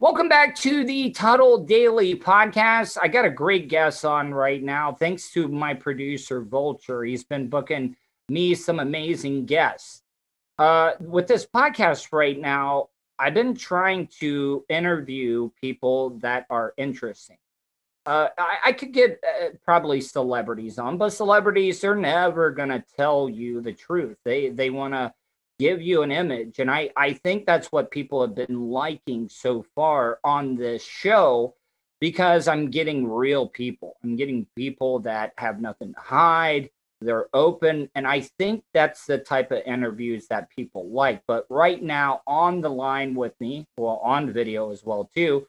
[0.00, 2.98] Welcome back to the Tuddle Daily Podcast.
[3.02, 4.92] I got a great guest on right now.
[4.92, 7.02] Thanks to my producer, Vulture.
[7.02, 7.96] He's been booking
[8.28, 10.04] me some amazing guests.
[10.56, 17.38] Uh, with this podcast right now, I've been trying to interview people that are interesting.
[18.06, 22.84] Uh, I, I, could get uh, probably celebrities on, but celebrities are never going to
[22.96, 24.16] tell you the truth.
[24.24, 25.12] They they want to
[25.58, 26.58] give you an image.
[26.58, 31.54] And I, I think that's what people have been liking so far on this show
[32.00, 33.96] because I'm getting real people.
[34.04, 36.70] I'm getting people that have nothing to hide.
[37.00, 37.88] They're open.
[37.94, 41.22] And I think that's the type of interviews that people like.
[41.26, 45.46] But right now, on the line with me, well, on video as well, too,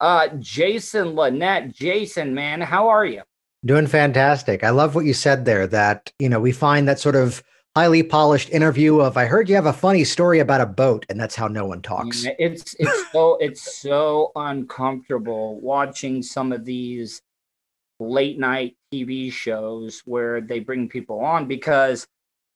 [0.00, 1.72] uh, Jason Linett.
[1.72, 3.22] Jason, man, how are you?
[3.64, 4.64] Doing fantastic.
[4.64, 7.42] I love what you said there that, you know, we find that sort of
[7.74, 11.18] highly polished interview of I heard you have a funny story about a boat, and
[11.18, 12.26] that's how no one talks.
[12.38, 17.22] It's it's so it's so uncomfortable watching some of these
[17.98, 22.06] late night TV shows where they bring people on because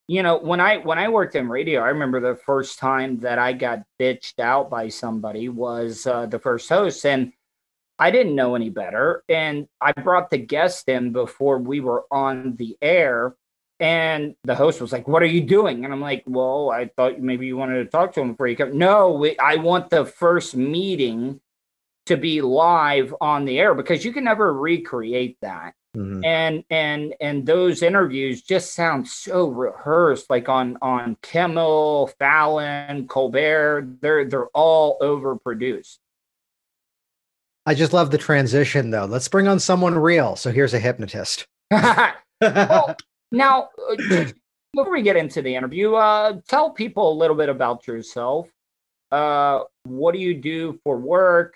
[0.08, 3.38] you know when I when I worked in radio, I remember the first time that
[3.38, 7.32] I got bitched out by somebody was uh, the first host, and
[7.98, 12.56] I didn't know any better, and I brought the guest in before we were on
[12.56, 13.34] the air
[13.78, 17.20] and the host was like, "What are you doing?" And I'm like, "Well, I thought
[17.20, 20.04] maybe you wanted to talk to him before you come." No, we, I want the
[20.04, 21.40] first meeting
[22.06, 25.74] to be live on the air because you can never recreate that.
[25.96, 26.24] Mm-hmm.
[26.24, 33.96] And and and those interviews just sound so rehearsed, like on on Kimmel, Fallon, Colbert.
[34.00, 35.98] They're they're all overproduced.
[37.68, 39.06] I just love the transition, though.
[39.06, 40.36] Let's bring on someone real.
[40.36, 41.46] So here's a hypnotist.
[41.70, 42.96] well,
[43.32, 44.24] now, uh,
[44.72, 48.48] before we get into the interview, uh, tell people a little bit about yourself.
[49.10, 51.54] Uh, what do you do for work?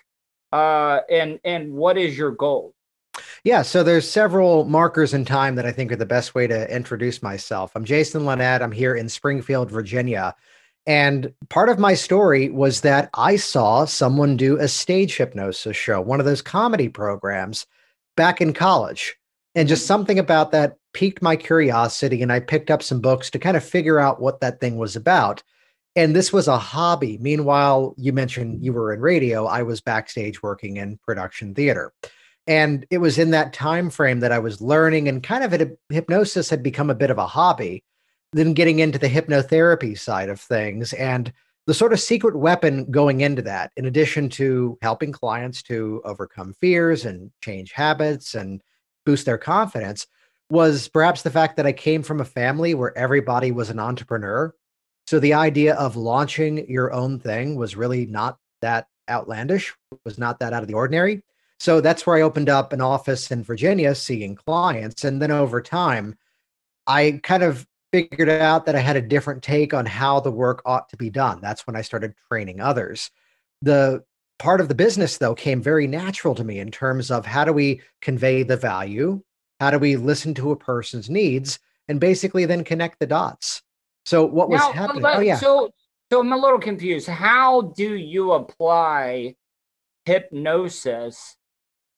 [0.52, 2.74] Uh, and and what is your goal?
[3.44, 6.74] Yeah, so there's several markers in time that I think are the best way to
[6.74, 7.72] introduce myself.
[7.74, 8.62] I'm Jason Linett.
[8.62, 10.35] I'm here in Springfield, Virginia.
[10.87, 16.00] And part of my story was that I saw someone do a stage hypnosis show,
[16.00, 17.66] one of those comedy programs
[18.16, 19.16] back in college.
[19.54, 23.38] And just something about that piqued my curiosity and I picked up some books to
[23.38, 25.42] kind of figure out what that thing was about.
[25.96, 27.18] And this was a hobby.
[27.18, 31.92] Meanwhile, you mentioned you were in radio, I was backstage working in production theater.
[32.46, 36.50] And it was in that time frame that I was learning and kind of hypnosis
[36.50, 37.85] had become a bit of a hobby.
[38.33, 41.33] Then getting into the hypnotherapy side of things and
[41.66, 46.55] the sort of secret weapon going into that, in addition to helping clients to overcome
[46.55, 48.62] fears and change habits and
[49.05, 50.07] boost their confidence,
[50.50, 54.54] was perhaps the fact that I came from a family where everybody was an entrepreneur.
[55.06, 60.38] So the idea of launching your own thing was really not that outlandish, was not
[60.40, 61.22] that out of the ordinary.
[61.58, 65.04] So that's where I opened up an office in Virginia seeing clients.
[65.04, 66.16] And then over time,
[66.86, 70.62] I kind of figured out that I had a different take on how the work
[70.64, 71.40] ought to be done.
[71.40, 73.10] That's when I started training others.
[73.62, 74.04] The
[74.38, 77.52] part of the business, though, came very natural to me in terms of how do
[77.52, 79.22] we convey the value
[79.61, 83.62] how do we listen to a person's needs and basically then connect the dots?
[84.07, 85.03] So what was now, happening?
[85.03, 85.37] But, oh yeah.
[85.37, 85.70] So
[86.11, 87.07] so I'm a little confused.
[87.07, 89.37] How do you apply
[90.07, 91.37] hypnosis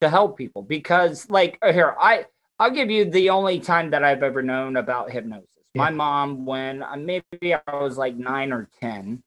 [0.01, 0.62] to help people?
[0.62, 2.27] Because like uh, here, I
[2.59, 5.48] I'll give you the only time that I've ever known about hypnosis.
[5.75, 5.85] Yeah.
[5.85, 9.22] My mom, when uh, maybe I was like nine or ten,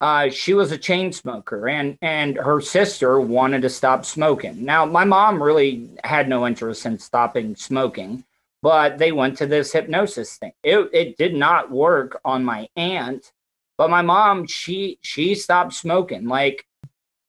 [0.00, 4.64] uh, she was a chain smoker and and her sister wanted to stop smoking.
[4.64, 8.24] Now my mom really had no interest in stopping smoking,
[8.62, 10.52] but they went to this hypnosis thing.
[10.62, 13.32] It it did not work on my aunt,
[13.78, 16.66] but my mom she she stopped smoking like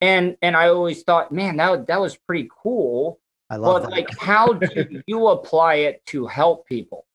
[0.02, 3.20] and and I always thought, man, that that was pretty cool.
[3.50, 3.92] I love but that.
[3.92, 7.06] like how do you apply it to help people?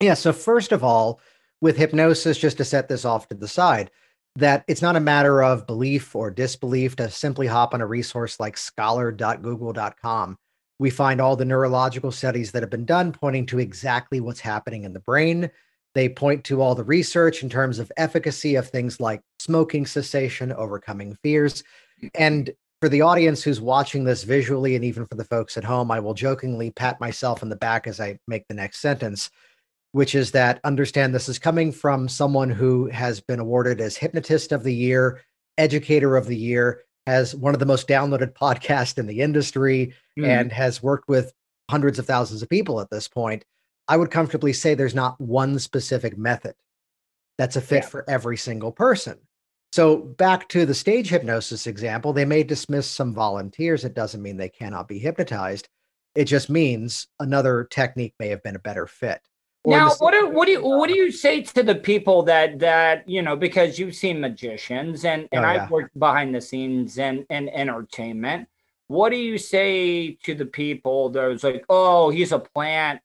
[0.00, 1.20] Yeah, so first of all,
[1.60, 3.90] with hypnosis just to set this off to the side,
[4.36, 8.40] that it's not a matter of belief or disbelief to simply hop on a resource
[8.40, 10.36] like scholar.google.com.
[10.80, 14.84] We find all the neurological studies that have been done pointing to exactly what's happening
[14.84, 15.50] in the brain.
[15.94, 20.52] They point to all the research in terms of efficacy of things like smoking cessation,
[20.52, 21.62] overcoming fears.
[22.16, 25.92] And for the audience who's watching this visually, and even for the folks at home,
[25.92, 29.30] I will jokingly pat myself in the back as I make the next sentence
[29.94, 34.50] which is that understand this is coming from someone who has been awarded as hypnotist
[34.50, 35.20] of the year,
[35.56, 40.26] educator of the year, has one of the most downloaded podcasts in the industry, mm.
[40.26, 41.32] and has worked with
[41.70, 43.44] hundreds of thousands of people at this point.
[43.86, 46.56] I would comfortably say there's not one specific method
[47.38, 47.88] that's a fit yeah.
[47.88, 49.16] for every single person.
[49.72, 53.84] So, back to the stage hypnosis example, they may dismiss some volunteers.
[53.84, 55.68] It doesn't mean they cannot be hypnotized.
[56.16, 59.20] It just means another technique may have been a better fit.
[59.66, 63.08] Now, what do, what do you what do you say to the people that that
[63.08, 66.98] you know because you've seen magicians and oh, and Oh, I've worked behind the scenes
[66.98, 68.48] and and entertainment.
[68.88, 73.00] What do you say to the people that's like, oh, he's a plant,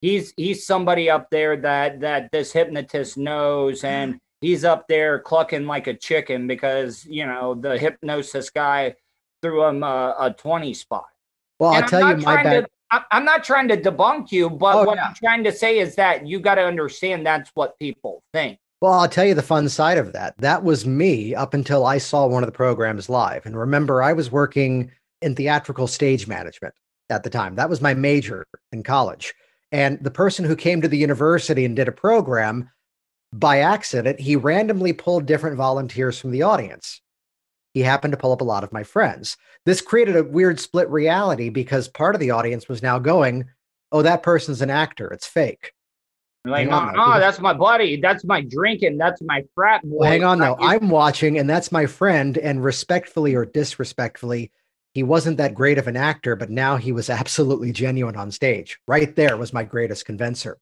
[0.00, 5.66] he's he's somebody up there that that this hypnotist knows and he's up there clucking
[5.66, 8.94] like a chicken because you know the hypnosis guy
[9.42, 11.06] threw him a, a 20 spot.
[11.58, 12.60] well, And I'll tell I'm you my bad.
[12.64, 15.06] to- I'm not trying to debunk you, but Oh, what yeah.
[15.08, 18.58] I'm trying to say is that you got to understand that's what people think.
[18.80, 20.36] Well, I'll tell you the fun side of that.
[20.38, 23.46] That was me up until I saw one of the programs live.
[23.46, 26.74] And remember, I was working in theatrical stage management
[27.08, 27.54] at the time.
[27.54, 29.34] That was my major in college.
[29.72, 32.70] And the person who came to the university and did a program
[33.32, 37.00] by accident, he randomly pulled different volunteers from the audience.
[37.76, 39.36] He happened to pull up a lot of my friends.
[39.66, 43.44] This created a weird split reality because part of the audience was now going,
[43.92, 45.08] Oh, that person's an actor.
[45.08, 45.72] It's fake.
[46.46, 48.00] Like, Hang on, uh-uh, no, that's my buddy.
[48.00, 48.96] That's my drinking.
[48.96, 49.96] That's my frat boy.
[49.98, 50.56] Well, hang on though.
[50.58, 52.38] I'm watching, and that's my friend.
[52.38, 54.52] And respectfully or disrespectfully,
[54.94, 58.78] he wasn't that great of an actor, but now he was absolutely genuine on stage.
[58.88, 60.56] Right there was my greatest convincer.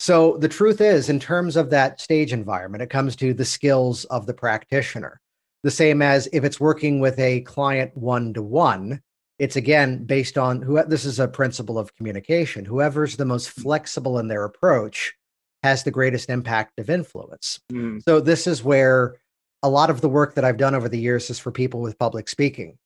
[0.00, 4.06] So the truth is, in terms of that stage environment, it comes to the skills
[4.06, 5.20] of the practitioner.
[5.64, 9.02] The same as if it's working with a client one to one,
[9.38, 12.64] it's again based on who this is a principle of communication.
[12.64, 15.14] Whoever's the most flexible in their approach
[15.62, 17.60] has the greatest impact of influence.
[17.72, 18.02] Mm.
[18.02, 19.16] So this is where
[19.62, 21.98] a lot of the work that I've done over the years is for people with
[21.98, 22.78] public speaking.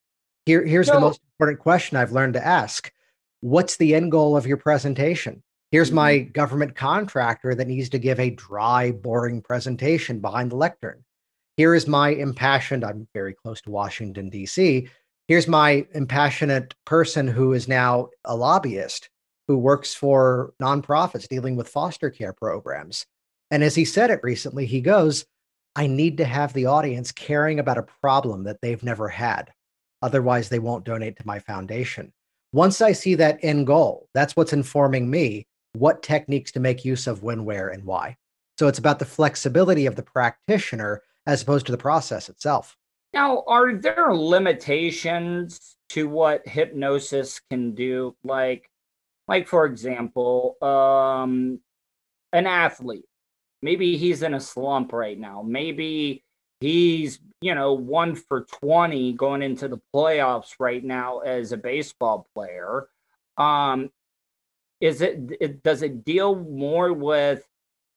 [0.46, 2.90] Here, here's the most important question I've learned to ask.
[3.40, 5.42] What's the end goal of your presentation?
[5.70, 11.04] Here's my government contractor that needs to give a dry, boring presentation behind the lectern.
[11.56, 14.88] Here is my impassioned, I'm very close to Washington, D.C.
[15.28, 19.10] Here's my impassionate person who is now a lobbyist
[19.48, 23.06] who works for nonprofits dealing with foster care programs.
[23.50, 25.26] And as he said it recently, he goes,
[25.76, 29.52] I need to have the audience caring about a problem that they've never had.
[30.00, 32.12] Otherwise, they won't donate to my foundation.
[32.52, 37.06] Once I see that end goal, that's what's informing me what techniques to make use
[37.06, 38.16] of when, where, and why.
[38.58, 42.76] So it's about the flexibility of the practitioner as opposed to the process itself.
[43.12, 48.16] Now, are there limitations to what hypnosis can do?
[48.24, 48.70] Like,
[49.28, 51.60] like for example, um,
[52.32, 53.04] an athlete.
[53.60, 55.42] Maybe he's in a slump right now.
[55.42, 56.24] Maybe
[56.60, 62.26] he's, you know, one for 20 going into the playoffs right now as a baseball
[62.34, 62.88] player.
[63.36, 63.90] Um,
[64.80, 67.46] is it, it does it deal more with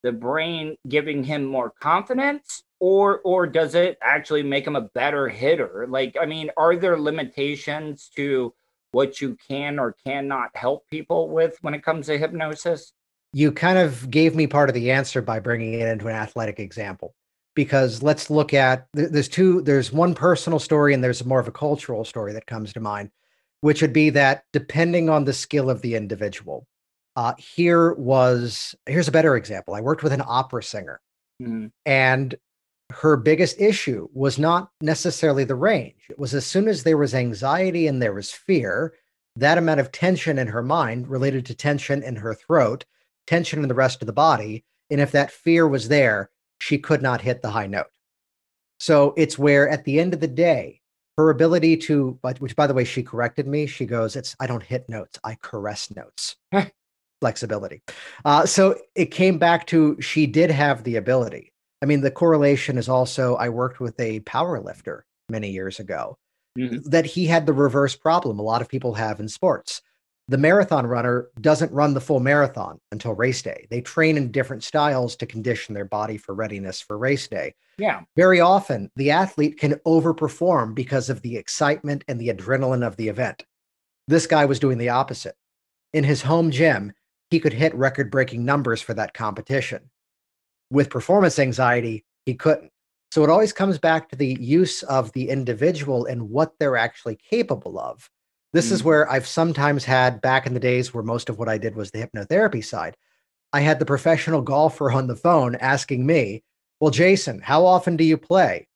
[0.04, 5.28] the brain giving him more confidence or or does it actually make him a better
[5.28, 8.54] hitter like i mean are there limitations to
[8.92, 12.94] what you can or cannot help people with when it comes to hypnosis
[13.34, 16.60] You kind of gave me part of the answer by bringing it into an athletic
[16.60, 17.14] example.
[17.54, 21.52] Because let's look at there's two, there's one personal story and there's more of a
[21.52, 23.12] cultural story that comes to mind,
[23.62, 26.66] which would be that depending on the skill of the individual,
[27.16, 29.74] uh, here was here's a better example.
[29.74, 31.02] I worked with an opera singer,
[31.42, 31.72] Mhm.
[31.86, 32.36] and
[32.92, 36.06] her biggest issue was not necessarily the range.
[36.10, 38.94] It was as soon as there was anxiety and there was fear,
[39.36, 42.86] that amount of tension in her mind related to tension in her throat,
[43.28, 44.64] tension in the rest of the body.
[44.90, 46.30] And if that fear was there,
[46.60, 47.88] she could not hit the high note.
[48.80, 50.82] So it's where at the end of the day,
[51.18, 53.66] her ability to, but which by the way, she corrected me.
[53.68, 56.36] She goes, It's, I don't hit notes, I caress notes.
[57.22, 57.82] Flexibility.
[58.26, 61.54] Uh, so it came back to she did have the ability.
[61.82, 66.18] I mean, the correlation is also I worked with a power lifter many years ago
[66.58, 66.84] Mhm.
[66.86, 69.82] that he had the reverse problem a lot of people have in sports.
[70.28, 73.68] The marathon runner doesn't run the full marathon until race day.
[73.70, 77.54] They train in different styles to condition their body for readiness for race day.
[77.78, 82.96] yeah Very often, the athlete can overperform because of the excitement and the adrenaline of
[82.96, 83.46] the event.
[84.08, 85.36] This guy was doing the opposite.
[85.94, 86.94] In his home gym,
[87.30, 89.90] he could hit record breaking numbers for that competition.
[90.72, 92.72] With performance anxiety, he couldn't.
[93.12, 97.16] So it always comes back to the use of the individual and what they're actually
[97.16, 98.10] capable of.
[98.52, 98.86] This is Mhm.
[98.86, 101.92] where I've sometimes had back in the days where most of what I did was
[101.92, 102.98] the hypnotherapy side.
[103.54, 106.44] I had the professional golfer on the phone asking me,
[106.82, 108.68] Well, Jason, how often do you play?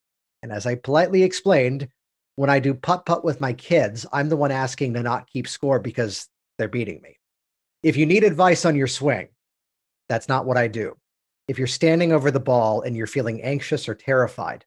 [0.41, 1.89] And as I politely explained,
[2.37, 5.49] when I do putt putt with my kids, I'm the one asking to not keep
[5.49, 7.19] score because they're beating me.
[7.83, 9.27] If you need advice on your swing,
[10.07, 10.95] that's not what I do.
[11.49, 14.65] If you're standing over the ball and you're feeling anxious or terrified,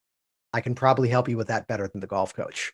[0.53, 2.73] I can probably help you with that better than the golf coach.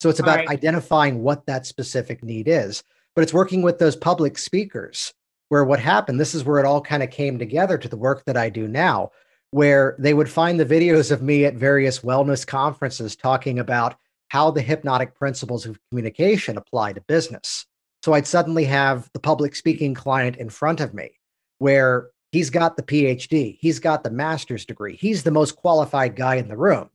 [0.00, 0.48] So it's about right.
[0.48, 2.82] identifying what that specific need is,
[3.14, 5.14] but it's working with those public speakers
[5.50, 8.24] where what happened, this is where it all kind of came together to the work
[8.24, 9.12] that I do now,
[9.52, 13.94] where they would find the videos of me at various wellness conferences talking about
[14.30, 17.66] how the hypnotic principles of communication apply to business.
[18.02, 21.20] So I'd suddenly have the public speaking client in front of me
[21.58, 26.34] where he's got the PhD, he's got the master's degree, he's the most qualified guy
[26.34, 26.90] in the room.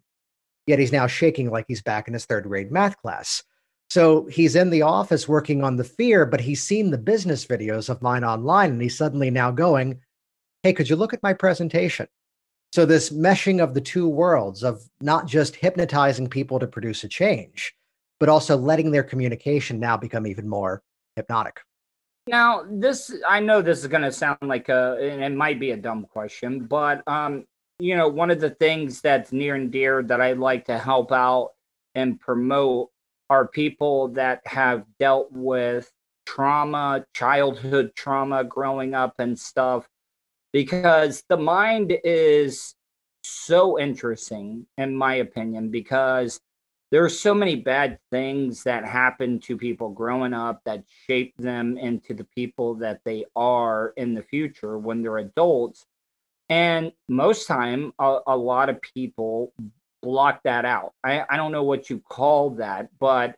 [0.67, 3.41] Yet he's now shaking like he's back in his third grade math class.
[3.89, 7.89] So he's in the office working on the fear, but he's seen the business videos
[7.89, 10.01] of mine online and he's suddenly now going,
[10.61, 12.07] Hey, could you look at my presentation?
[12.71, 17.07] So, this meshing of the two worlds of not just hypnotizing people to produce a
[17.07, 17.73] change,
[18.19, 20.83] but also letting their communication now become even more
[21.15, 21.61] hypnotic.
[22.29, 25.71] Now, this I know this is going to sound like a, and it might be
[25.71, 27.45] a dumb question, but um,
[27.79, 31.11] you know, one of the things that's near and dear that I like to help
[31.11, 31.53] out
[31.95, 32.89] and promote
[33.31, 35.91] are people that have dealt with
[36.27, 39.89] trauma, childhood trauma, growing up and stuff,
[40.53, 42.75] because the mind is
[43.23, 46.39] so interesting, in my opinion, because
[46.91, 51.77] there are so many bad things that happen to people growing up that shape them
[51.77, 55.85] into the people that they are in the future when they're adults.
[56.49, 59.53] And most time a, a lot of people
[60.01, 60.93] block that out.
[61.03, 63.35] I, I don't know what you call that but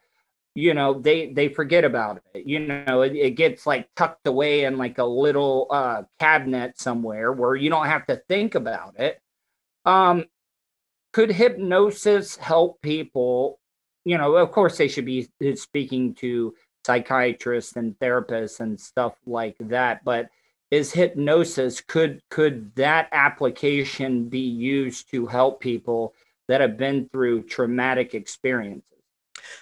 [0.54, 2.46] you know they they forget about it.
[2.46, 7.32] You know it, it gets like tucked away in like a little uh cabinet somewhere
[7.32, 9.22] where you don't have to think about it.
[9.86, 10.26] Um
[11.14, 13.60] could hypnosis help people?
[14.06, 16.56] You know of course they should be speaking to
[16.86, 20.30] psychiatrists and therapists and stuff like that but
[20.72, 26.14] is hypnosis could could that application be used to help people
[26.48, 28.84] that have been through traumatic experiences?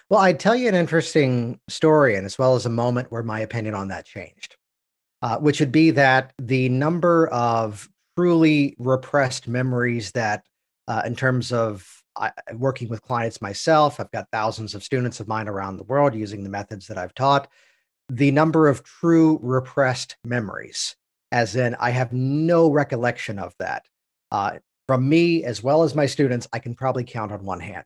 [0.09, 3.41] Well i'd tell you an interesting story and as well as a moment where my
[3.41, 4.55] opinion on that changed
[5.21, 10.43] uh, which would be that the number of truly repressed memories that
[10.89, 11.87] uh, in terms of
[12.17, 16.15] I, working with clients myself, I've got thousands of students of mine around the world
[16.15, 17.47] using the methods that I've taught.
[18.09, 20.95] The number of true repressed memories,
[21.31, 23.85] as in, I have no recollection of that.
[24.31, 27.85] Uh, from me, as well as my students, I can probably count on one hand.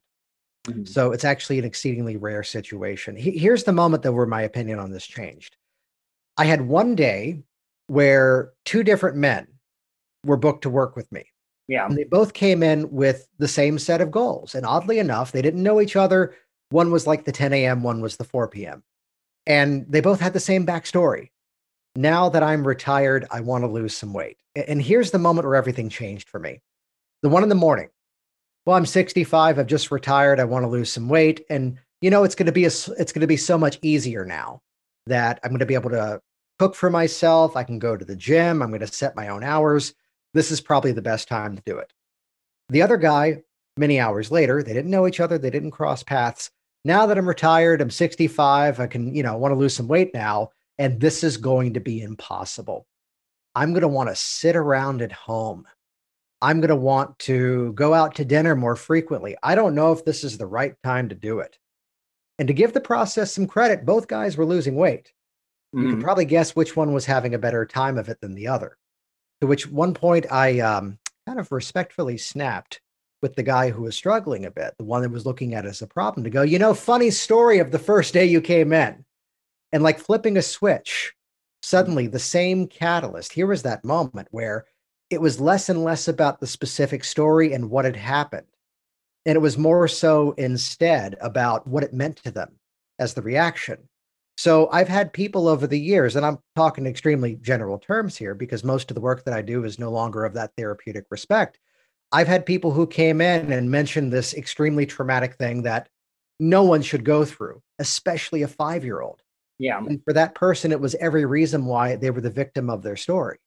[0.65, 0.85] Mm-hmm.
[0.85, 3.17] So it's actually an exceedingly rare situation.
[3.17, 5.57] He, here's the moment that where my opinion on this changed.
[6.37, 7.43] I had one day
[7.87, 9.47] where two different men
[10.25, 11.25] were booked to work with me.
[11.67, 11.85] Yeah.
[11.85, 14.55] And they both came in with the same set of goals.
[14.55, 16.35] And oddly enough, they didn't know each other.
[16.69, 18.83] One was like the 10 a.m., one was the 4 p.m.
[19.45, 21.29] And they both had the same backstory.
[21.95, 24.37] Now that I'm retired, I want to lose some weight.
[24.55, 26.61] And here's the moment where everything changed for me.
[27.21, 27.89] The one in the morning.
[28.65, 29.59] Well, I'm 65.
[29.59, 30.39] I've just retired.
[30.39, 31.45] I want to lose some weight.
[31.49, 34.25] And you know, it's going to be a, it's going to be so much easier
[34.25, 34.61] now
[35.05, 36.19] that I'm going to be able to
[36.59, 37.55] cook for myself.
[37.55, 38.61] I can go to the gym.
[38.61, 39.93] I'm going to set my own hours
[40.33, 41.91] this is probably the best time to do it.
[42.69, 43.43] The other guy,
[43.77, 46.51] many hours later, they didn't know each other, they didn't cross paths.
[46.85, 50.13] Now that I'm retired, I'm 65, I can, you know, want to lose some weight
[50.13, 52.85] now, and this is going to be impossible.
[53.55, 55.65] I'm going to want to sit around at home.
[56.41, 59.37] I'm going to want to go out to dinner more frequently.
[59.41, 61.57] I don't know if this is the right time to do it.
[62.39, 65.13] And to give the process some credit, both guys were losing weight.
[65.73, 65.85] Mm-hmm.
[65.85, 68.47] You can probably guess which one was having a better time of it than the
[68.47, 68.77] other.
[69.43, 72.79] To which one point I um, kind of respectfully snapped
[73.21, 75.67] with the guy who was struggling a bit, the one that was looking at it
[75.67, 78.71] as a problem, to go, you know, funny story of the first day you came
[78.71, 79.03] in.
[79.73, 81.13] And like flipping a switch,
[81.61, 83.33] suddenly the same catalyst.
[83.33, 84.63] Here was that moment where
[85.09, 88.47] it was less and less about the specific story and what had happened.
[89.25, 92.59] And it was more so instead about what it meant to them
[92.97, 93.89] as the reaction.
[94.37, 98.63] So I've had people over the years, and I'm talking extremely general terms here because
[98.63, 101.59] most of the work that I do is no longer of that therapeutic respect.
[102.11, 105.89] I've had people who came in and mentioned this extremely traumatic thing that
[106.39, 109.21] no one should go through, especially a five year old.
[109.59, 109.77] Yeah.
[109.77, 112.97] And for that person, it was every reason why they were the victim of their
[112.97, 113.37] story.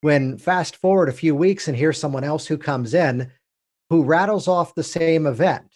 [0.00, 3.30] When fast forward a few weeks and here's someone else who comes in
[3.92, 5.70] who rattles off the same event,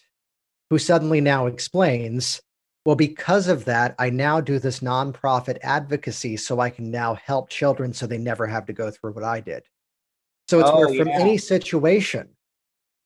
[0.71, 2.41] who suddenly now explains,
[2.87, 7.49] well, because of that, I now do this nonprofit advocacy so I can now help
[7.49, 9.63] children so they never have to go through what I did.
[10.47, 11.19] So it's oh, where from yeah.
[11.19, 12.29] any situation,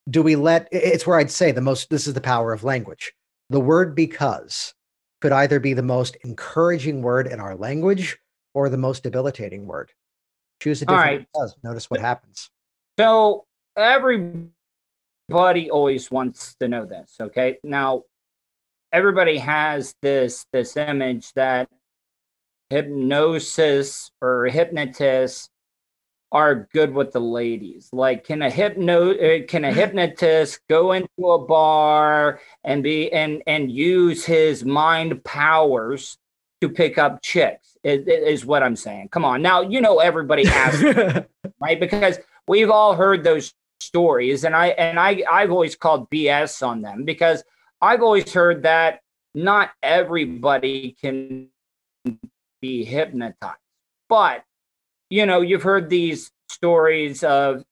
[0.08, 3.12] do we let it's where I'd say the most this is the power of language.
[3.50, 4.76] The word because
[5.20, 8.20] could either be the most encouraging word in our language
[8.54, 9.90] or the most debilitating word.
[10.62, 11.28] Choose a different right.
[11.34, 11.56] because.
[11.64, 12.52] Notice what happens.
[13.00, 14.52] So everybody
[15.32, 17.16] everybody always wants to know this.
[17.20, 17.58] Okay.
[17.64, 18.04] Now,
[18.92, 21.70] everybody has this this image that
[22.70, 25.50] hypnosis or hypnotists
[26.32, 27.90] are good with the ladies.
[27.92, 33.44] Like, can a hypno uh, can a hypnotist go into a bar and be and
[33.48, 36.18] and use his mind powers
[36.62, 37.78] to pick up chicks?
[37.84, 39.10] Is, is what I'm saying.
[39.10, 40.84] Come on, now you know everybody asks,
[41.60, 41.80] right?
[41.80, 46.82] Because we've all heard those stories, and I and I I've always called BS on
[46.82, 47.44] them because
[47.82, 49.00] I've always heard that
[49.34, 51.50] not everybody can
[52.62, 53.58] be hypnotized,
[54.10, 54.44] but
[55.10, 57.64] you know, you've heard these stories of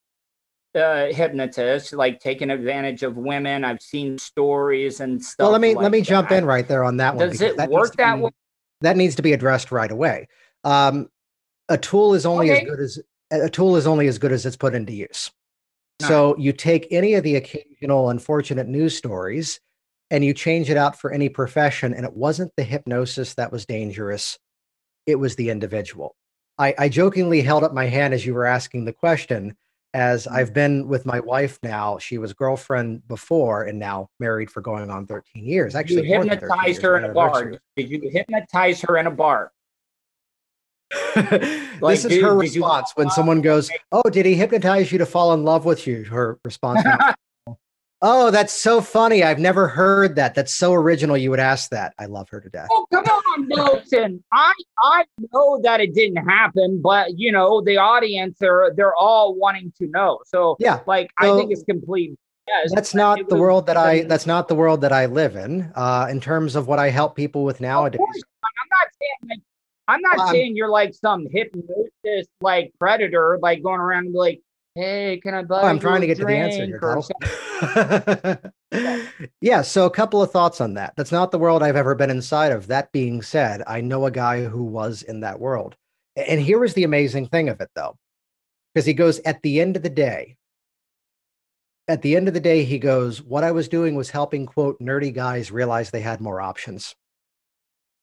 [0.75, 3.63] uh, hypnotists like taking advantage of women.
[3.63, 5.45] I've seen stories and stuff.
[5.45, 6.07] Well, let me like let me that.
[6.07, 7.29] jump in right there on that one.
[7.29, 8.31] Does it that work that be- way?
[8.81, 10.27] That needs to be addressed right away.
[10.63, 11.09] Um,
[11.67, 12.61] a tool is only Okay.
[12.61, 12.99] as good as
[13.31, 15.31] a tool is only as good as it's put into use.
[16.01, 19.59] So you take any of the occasional unfortunate news stories
[20.11, 23.65] and you change it out for any profession, and it wasn't the hypnosis that was
[23.65, 24.37] dangerous;
[25.05, 26.15] it was the individual.
[26.57, 29.55] I, I jokingly held up my hand as you were asking the question,
[29.93, 30.35] as Mm-hmm.
[30.35, 31.97] I've been with my wife now.
[31.97, 35.75] She was girlfriend before, and now married for going on 13 years.
[35.75, 37.53] Actually, you more than 13 hypnotized her in a bar.
[37.75, 39.51] Did you hypnotize her in a bar?
[41.81, 45.05] Like, this is dude, her response when someone goes, "Oh, did he hypnotize you to
[45.05, 46.83] fall in love with you?" Her response,
[48.01, 49.23] "Oh, that's so funny.
[49.23, 50.35] I've never heard that.
[50.35, 51.17] That's so original.
[51.17, 51.93] You would ask that.
[51.99, 54.23] I love her to death." Oh, come on, Milton.
[54.31, 59.35] I I know that it didn't happen, but you know, the audience are they're all
[59.35, 60.19] wanting to know.
[60.25, 62.15] So Yeah, like I think it's complete.
[62.47, 65.71] Yes, That's not the world that I that's not the world that I live in.
[65.75, 67.99] Uh, in terms of what I help people with nowadays.
[67.99, 69.39] course, I'm not saying like
[69.89, 74.39] I'm not Um, saying you're like some hypnosis like predator, like going around like,
[74.79, 76.79] hey, can I buy Oh, I'm trying to get to the answer here,
[79.41, 80.93] yeah, so a couple of thoughts on that.
[80.95, 82.67] That's not the world I've ever been inside of.
[82.67, 85.75] That being said, I know a guy who was in that world.
[86.15, 87.97] And here is the amazing thing of it, though,
[88.73, 90.37] because he goes, at the end of the day,
[91.87, 94.79] at the end of the day, he goes, What I was doing was helping, quote,
[94.79, 96.95] nerdy guys realize they had more options.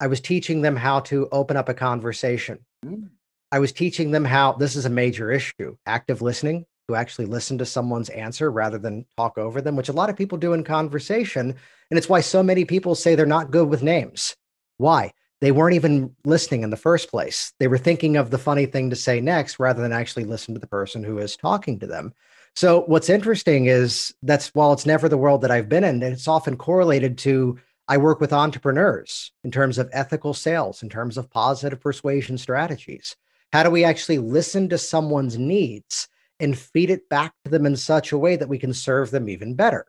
[0.00, 2.58] I was teaching them how to open up a conversation.
[2.84, 3.10] Mm.
[3.52, 7.58] I was teaching them how this is a major issue active listening, to actually listen
[7.58, 10.62] to someone's answer rather than talk over them, which a lot of people do in
[10.62, 11.54] conversation.
[11.90, 14.36] And it's why so many people say they're not good with names.
[14.76, 15.12] Why?
[15.40, 17.52] They weren't even listening in the first place.
[17.58, 20.60] They were thinking of the funny thing to say next rather than actually listen to
[20.60, 22.14] the person who is talking to them.
[22.54, 26.26] So, what's interesting is that's while it's never the world that I've been in, it's
[26.26, 31.30] often correlated to I work with entrepreneurs in terms of ethical sales, in terms of
[31.30, 33.14] positive persuasion strategies.
[33.56, 37.74] How do we actually listen to someone's needs and feed it back to them in
[37.74, 39.86] such a way that we can serve them even better?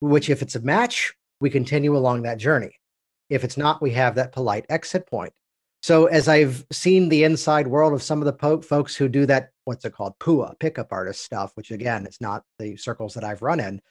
[0.00, 2.80] Which, if it's a match, we continue along that journey.
[3.28, 5.34] If it's not, we have that polite exit point.
[5.82, 9.26] So, as I've seen the inside world of some of the po- folks who do
[9.26, 13.24] that, what's it called, PUA, pickup artist stuff, which again is not the circles that
[13.24, 13.82] I've run in,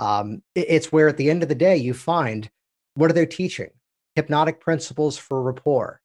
[0.00, 2.50] um, it- it's where at the end of the day, you find
[2.96, 3.70] what are they teaching?
[4.16, 6.00] Hypnotic principles for rapport,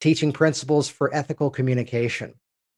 [0.00, 2.34] teaching principles for ethical communication.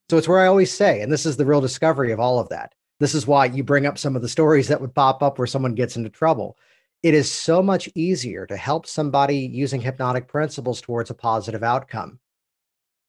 [0.09, 2.49] So it's where I always say, and this is the real discovery of all of
[2.49, 2.73] that.
[2.99, 5.47] This is why you bring up some of the stories that would pop up where
[5.47, 6.57] someone gets into trouble.
[7.01, 12.19] It is so much easier to help somebody using hypnotic principles towards a positive outcome.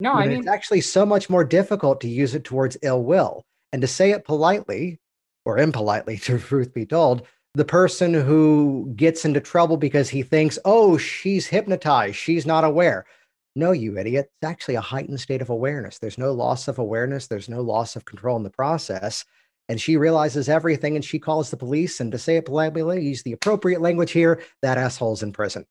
[0.01, 3.45] No, I mean it's actually so much more difficult to use it towards ill will.
[3.73, 4.99] And to say it politely
[5.45, 10.59] or impolitely, to truth be told, the person who gets into trouble because he thinks,
[10.65, 13.05] oh, she's hypnotized, she's not aware.
[13.55, 14.31] No, you idiot.
[14.41, 15.99] It's actually a heightened state of awareness.
[15.99, 19.25] There's no loss of awareness, there's no loss of control in the process.
[19.69, 22.01] And she realizes everything and she calls the police.
[22.01, 25.67] And to say it politely, use the appropriate language here, that asshole's in prison.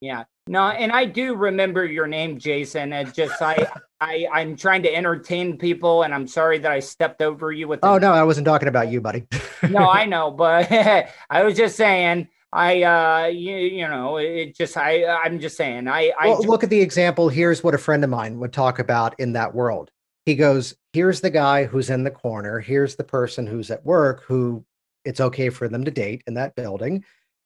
[0.00, 0.24] Yeah.
[0.48, 2.92] No, and I do remember your name, Jason.
[2.92, 3.66] It just I
[4.00, 7.80] I I'm trying to entertain people, and I'm sorry that I stepped over you with.
[7.82, 9.26] Oh, the, Oh, no, I wasn't talking about you, buddy.
[9.68, 10.70] no, I know, but
[11.30, 12.28] I was just saying.
[12.52, 16.64] I uh you, you know it just I I'm just saying I I well, look
[16.64, 17.28] at the example.
[17.28, 19.90] Here's what a friend of mine would talk about in that world.
[20.24, 22.60] He goes, Here's the guy who's in the corner.
[22.60, 24.64] Here's the person who's at work who
[25.04, 27.04] it's okay for them to date in that building.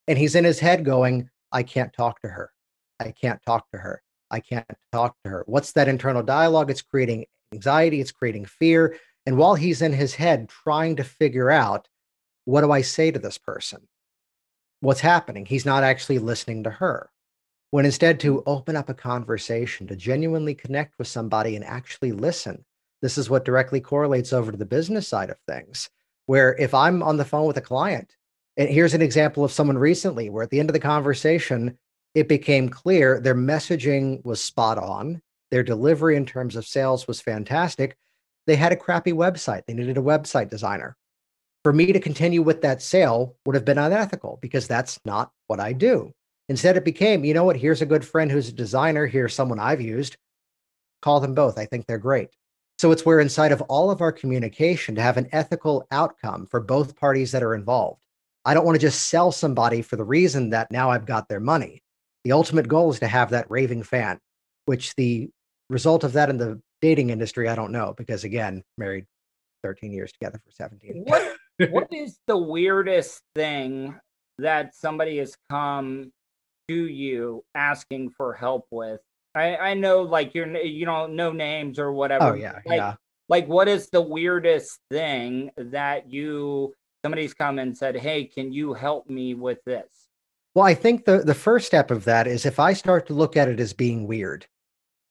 [0.08, 2.50] And he's in his head going, I can't talk to her.
[2.98, 4.02] I can't talk to her.
[4.30, 5.44] I can't talk to her.
[5.46, 6.70] What's that internal dialogue?
[6.70, 8.96] It's creating anxiety, it's creating fear.
[9.26, 11.86] And while he's in his head trying to figure out,
[12.44, 13.86] what do I say to this person?
[14.82, 15.46] What's happening?
[15.46, 17.08] He's not actually listening to her
[17.70, 22.64] when instead to open up a conversation, to genuinely connect with somebody and actually listen.
[23.00, 25.88] This is what directly correlates over to the business side of things.
[26.26, 28.16] Where if I'm on the phone with a client
[28.56, 31.78] And here's an example of someone recently where at the end of the conversation,
[32.16, 35.22] it became clear their messaging was spot on.
[35.52, 37.96] Their delivery in terms of sales was fantastic.
[38.48, 39.64] They had a crappy website.
[39.66, 40.96] They needed a website designer.
[41.64, 45.60] For me to continue with that sale would have been unethical because that's not what
[45.60, 46.12] I do.
[46.48, 47.56] Instead, it became, you know what?
[47.56, 49.06] Here's a good friend who's a designer.
[49.06, 50.16] Here's someone I've used.
[51.00, 51.58] Call them both.
[51.58, 52.30] I think they're great.
[52.78, 56.60] So it's where inside of all of our communication to have an ethical outcome for
[56.60, 58.02] both parties that are involved.
[58.44, 61.38] I don't want to just sell somebody for the reason that now I've got their
[61.38, 61.82] money.
[62.24, 64.18] The ultimate goal is to have that raving fan,
[64.64, 65.30] which the
[65.70, 69.06] result of that in the dating industry, I don't know, because again, married
[69.62, 71.04] 13 years together for 17.
[71.04, 71.31] What
[71.70, 73.94] what is the weirdest thing
[74.38, 76.12] that somebody has come
[76.68, 79.00] to you asking for help with?
[79.34, 82.24] I, I know like you're you know no names or whatever.
[82.30, 82.94] Oh yeah, like, yeah.
[83.28, 86.74] Like what is the weirdest thing that you
[87.04, 90.08] somebody's come and said, "Hey, can you help me with this?"
[90.54, 93.36] Well, I think the the first step of that is if I start to look
[93.36, 94.46] at it as being weird,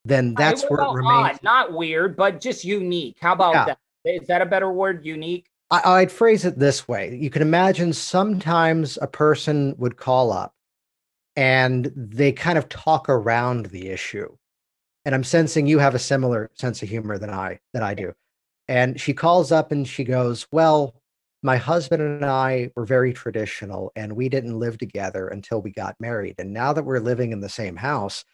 [0.06, 1.38] then that's I, where it remains.
[1.38, 3.18] odd, not weird, but just unique.
[3.20, 3.66] How about Yeah.
[3.66, 3.78] that?
[4.06, 5.04] Is that a better word?
[5.06, 5.48] Unique.
[5.72, 7.16] I, I'd phrase it this way.
[7.16, 10.54] You can imagine sometimes a person would call up
[11.36, 14.36] and they kind of talk around the issue.
[15.06, 18.14] And I'm sensing you have a similar sense of humor than I that I do.
[18.68, 20.96] And she calls up and she goes, "Well,
[21.44, 25.96] my husband and I were very traditional and we didn't live together until we got
[26.00, 26.36] married.
[26.40, 28.26] And now that we're living in the same house,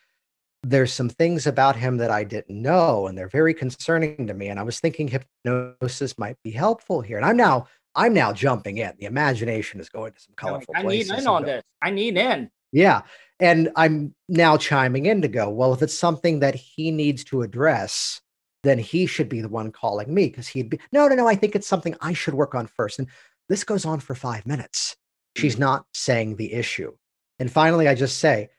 [0.69, 4.47] there's some things about him that I didn't know and they're very concerning to me
[4.47, 7.17] and I was thinking hypnosis might be helpful here.
[7.17, 8.93] And I'm now I'm now jumping in.
[8.99, 11.63] The imagination is going to some colorful I need in on this.
[11.81, 12.49] I need in.
[12.71, 13.01] yeah.
[13.39, 17.43] And I'm now chiming in to go, well, if it's something that he needs to
[17.43, 18.19] address,
[18.63, 21.35] then he should be the one calling me because he'd be, no, no, no, I
[21.35, 22.99] think it's something I should work on first.
[22.99, 23.07] And
[23.47, 24.95] this goes on for five minutes.
[25.35, 25.61] She's hmm.
[25.61, 26.93] not saying the issue.
[27.39, 28.49] And finally, I just say,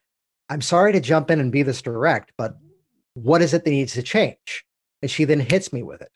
[0.49, 2.57] I'm sorry to jump in and be this direct, but
[3.15, 4.65] what is it that needs to change?
[5.03, 6.11] And she then hits me with it.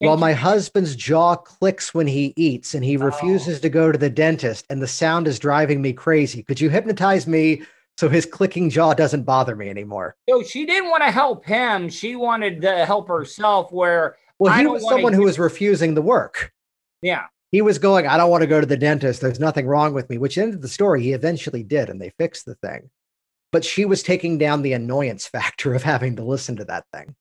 [0.00, 3.00] Well, my husband's jaw clicks when he eats and he oh.
[3.00, 6.42] refuses to go to the dentist, and the sound is driving me crazy.
[6.42, 7.62] Could you hypnotize me
[7.96, 10.16] so his clicking jaw doesn't bother me anymore?
[10.28, 11.88] So she didn't want to help him.
[11.88, 13.72] She wanted to help herself.
[13.72, 16.52] Where Well, he was someone who was refusing the work.
[17.00, 17.26] yeah.
[17.50, 19.20] He was going, I don't want to go to the dentist.
[19.20, 21.04] There's nothing wrong with me, which ended the story.
[21.04, 22.90] He eventually did, and they fixed the thing.
[23.54, 27.14] But she was taking down the annoyance factor of having to listen to that thing.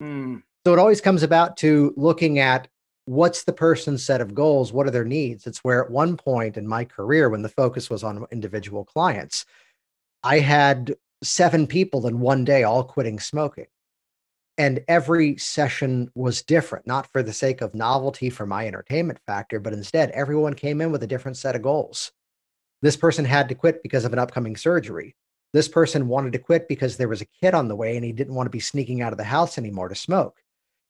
[0.00, 0.36] Hmm.
[0.66, 2.66] So it always comes about to looking at
[3.04, 5.46] what's the person's set of goals, what are their needs.
[5.46, 9.46] It's where at one point in my career, when the focus was on individual clients,
[10.24, 13.68] I had seven people in one day all quitting smoking.
[14.58, 19.60] And every session was different, not for the sake of novelty for my entertainment factor,
[19.60, 22.10] but instead everyone came in with a different set of goals.
[22.82, 25.14] This person had to quit because of an upcoming surgery.
[25.52, 28.12] This person wanted to quit because there was a kid on the way and he
[28.12, 30.38] didn't want to be sneaking out of the house anymore to smoke.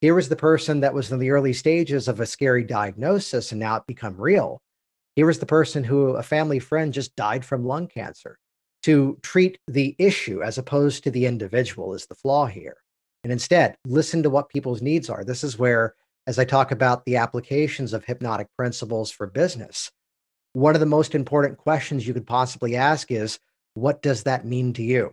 [0.01, 3.61] Here was the person that was in the early stages of a scary diagnosis and
[3.61, 4.61] now it become real.
[5.17, 8.39] Here was the person who a family friend just died from lung cancer.
[8.85, 12.77] To treat the issue as opposed to the individual is the flaw here.
[13.25, 15.25] And instead, listen to what people's needs are.
[15.25, 15.97] This is where,
[16.29, 19.91] as I talk about the applications of hypnotic principles for business,
[20.53, 23.41] one of the most important questions you could possibly ask is,
[23.81, 25.13] what does that mean to you?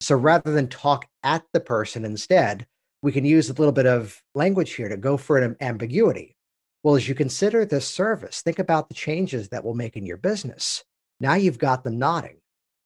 [0.00, 2.66] So rather than talk at the person instead,
[3.02, 6.36] we can use a little bit of language here to go for an ambiguity.
[6.82, 10.16] Well, as you consider this service, think about the changes that will make in your
[10.16, 10.84] business.
[11.20, 12.36] Now you've got them nodding.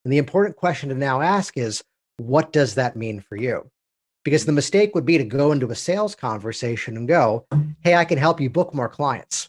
[0.05, 1.83] And the important question to now ask is,
[2.19, 3.71] what does that mean for you?
[4.25, 7.47] Because the mistake would be to go into a sales conversation and go,
[7.83, 9.49] hey, I can help you book more clients.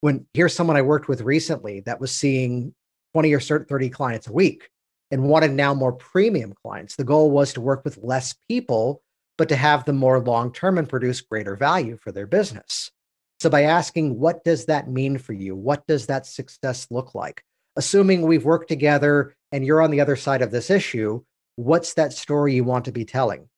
[0.00, 2.74] When here's someone I worked with recently that was seeing
[3.18, 4.70] 20 or 30 clients a week
[5.10, 6.94] and wanted now more premium clients.
[6.94, 9.02] The goal was to work with less people,
[9.36, 12.92] but to have them more long term and produce greater value for their business.
[13.40, 15.56] So, by asking, what does that mean for you?
[15.56, 17.42] What does that success look like?
[17.74, 21.20] Assuming we've worked together and you're on the other side of this issue,
[21.56, 23.48] what's that story you want to be telling?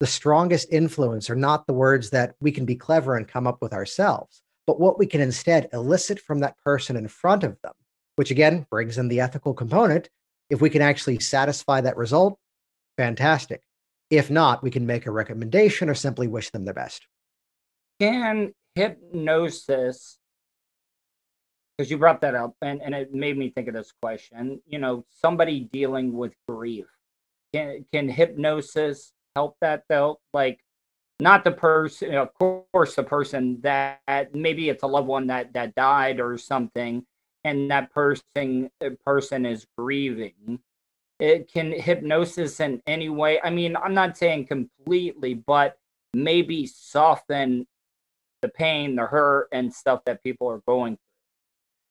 [0.00, 3.62] The strongest influence are not the words that we can be clever and come up
[3.62, 7.72] with ourselves, but what we can instead elicit from that person in front of them,
[8.18, 10.10] which again brings in the ethical component.
[10.50, 12.36] If we can actually satisfy that result,
[12.96, 13.62] fantastic.
[14.10, 17.06] If not, we can make a recommendation or simply wish them the best.
[18.00, 20.18] Can hypnosis,
[21.76, 24.80] because you brought that up and, and it made me think of this question, you
[24.80, 26.86] know, somebody dealing with grief,
[27.54, 30.18] can, can hypnosis help that though?
[30.34, 30.58] Like,
[31.20, 34.00] not the person, of course, the person that
[34.34, 37.06] maybe it's a loved one that that died or something,
[37.48, 40.60] and that person uh, person is grieving
[41.20, 45.78] it can hypnosis in any way i mean i'm not saying completely but
[46.14, 47.66] maybe soften
[48.42, 50.98] the pain the hurt and stuff that people are going through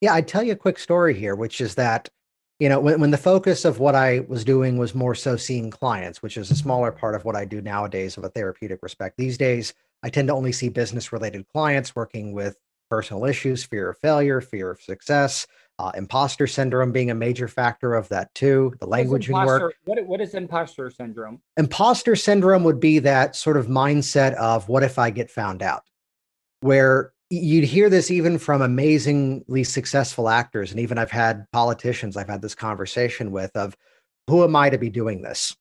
[0.01, 2.10] Yeah, I'd tell you a quick story here, which is that,
[2.60, 5.72] you know, when, when the focus of what I was doing was more so seeing
[5.72, 9.18] clients, which is a smaller part of what I do nowadays of a therapeutic respect.
[9.18, 12.58] These days, I tend to only see business related clients working with
[12.90, 15.46] personal issues, fear of failure, fear of success,
[15.80, 19.76] uh, imposter syndrome being a major factor of that too, the language imposter- work.
[19.86, 24.84] what, what is imposter syndrome Imposter syndrome would be that sort of mindset of what
[24.84, 25.84] if I get found out?
[26.62, 30.72] Where you'd hear this even from amazingly successful actors.
[30.72, 33.76] And even I've had politicians I've had this conversation with of
[34.28, 35.56] who am I to be doing this?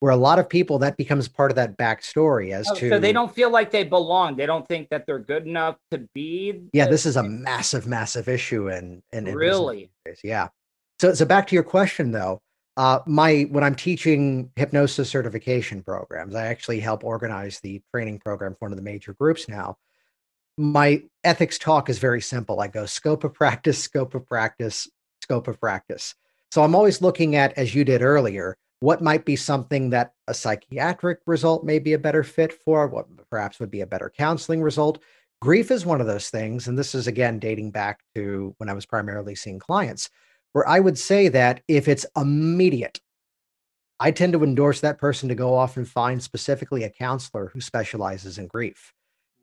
[0.00, 2.98] Where a lot of people that becomes part of that backstory as Oh, to so
[2.98, 6.68] they don't feel like they belong they don't think that they're good enough to be
[6.72, 9.90] yeah, this is a massive, massive issue in in, in business Really?
[10.24, 10.48] Yeah.
[11.00, 12.40] So so back to your question though,
[12.76, 18.54] uh, my when I'm teaching hypnosis certification programs, I actually help organize the training program
[18.54, 19.76] for one of the major groups now.
[20.56, 22.60] My ethics talk is very simple.
[22.60, 24.88] I go scope of practice, scope of practice,
[25.22, 26.14] scope of practice.
[26.50, 30.34] So I'm always looking at, as you did earlier, what might be something that a
[30.34, 34.62] psychiatric result may be a better fit for, what perhaps would be a better counseling
[34.62, 34.98] result.
[35.42, 36.66] Grief is one of those things.
[36.66, 40.08] And this is again dating back to when I was primarily seeing clients,
[40.52, 43.00] where I would say that if it's immediate,
[44.00, 47.60] I tend to endorse that person to go off and find specifically a counselor who
[47.60, 48.94] specializes in grief.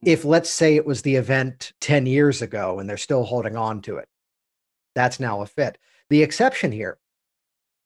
[0.01, 0.09] Hmm.
[0.09, 3.81] If, let's say, it was the event 10 years ago and they're still holding on
[3.83, 4.09] to it,
[4.95, 5.77] that's now a fit.
[6.09, 6.97] The exception here,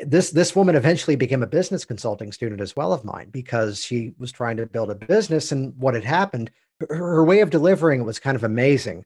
[0.06, 4.14] this this woman eventually became a business consulting student as well of mine because she
[4.18, 5.52] was trying to build a business.
[5.52, 6.52] And what had happened
[6.90, 9.06] her, her way of delivering it was kind of amazing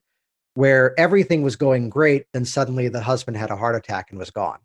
[0.54, 4.30] where everything was going great then suddenly the husband had a heart attack and was
[4.30, 4.58] gone.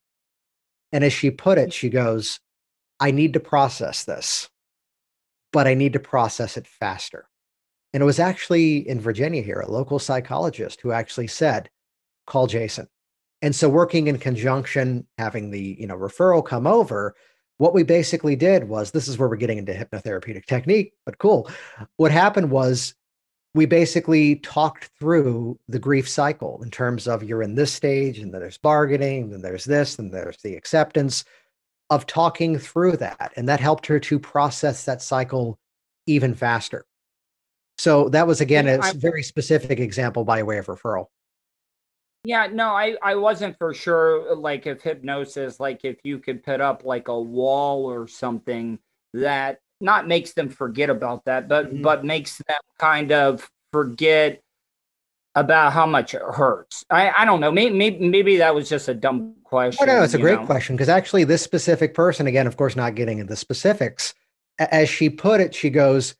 [0.91, 2.39] And as she put it she goes
[2.99, 4.49] i need to process this
[5.51, 7.27] but i need to process it faster.
[7.93, 11.69] And it was actually in virginia here a local psychologist who actually said
[12.25, 12.87] call jason
[13.41, 17.15] and so working in conjunction, having the you know referral come over,
[17.57, 21.49] what we basically did was this is where we're getting into hypnotherapeutic technique, but cool.
[21.97, 22.95] What happened was
[23.53, 28.33] we basically talked through the grief cycle in terms of you're in this stage, and
[28.33, 31.25] then there's bargaining, then there's this, and there's the acceptance
[31.89, 33.33] of talking through that.
[33.35, 35.59] And that helped her to process that cycle
[36.07, 36.85] even faster.
[37.77, 41.07] So that was again a very specific example by way of referral.
[42.23, 46.61] Yeah, no, I I wasn't for sure like if hypnosis like if you could put
[46.61, 48.77] up like a wall or something
[49.13, 51.81] that not makes them forget about that but Mhm.
[51.81, 54.39] but makes them kind of forget
[55.35, 56.85] about how much it hurts.
[56.91, 57.51] I I don't know.
[57.51, 59.89] Maybe maybe, maybe that was just a dumb question.
[59.89, 60.45] Oh, no, it's a great know?
[60.45, 64.13] question because actually, this specific person, again, of course, not getting into specifics,
[64.59, 66.15] as she put it, she goes,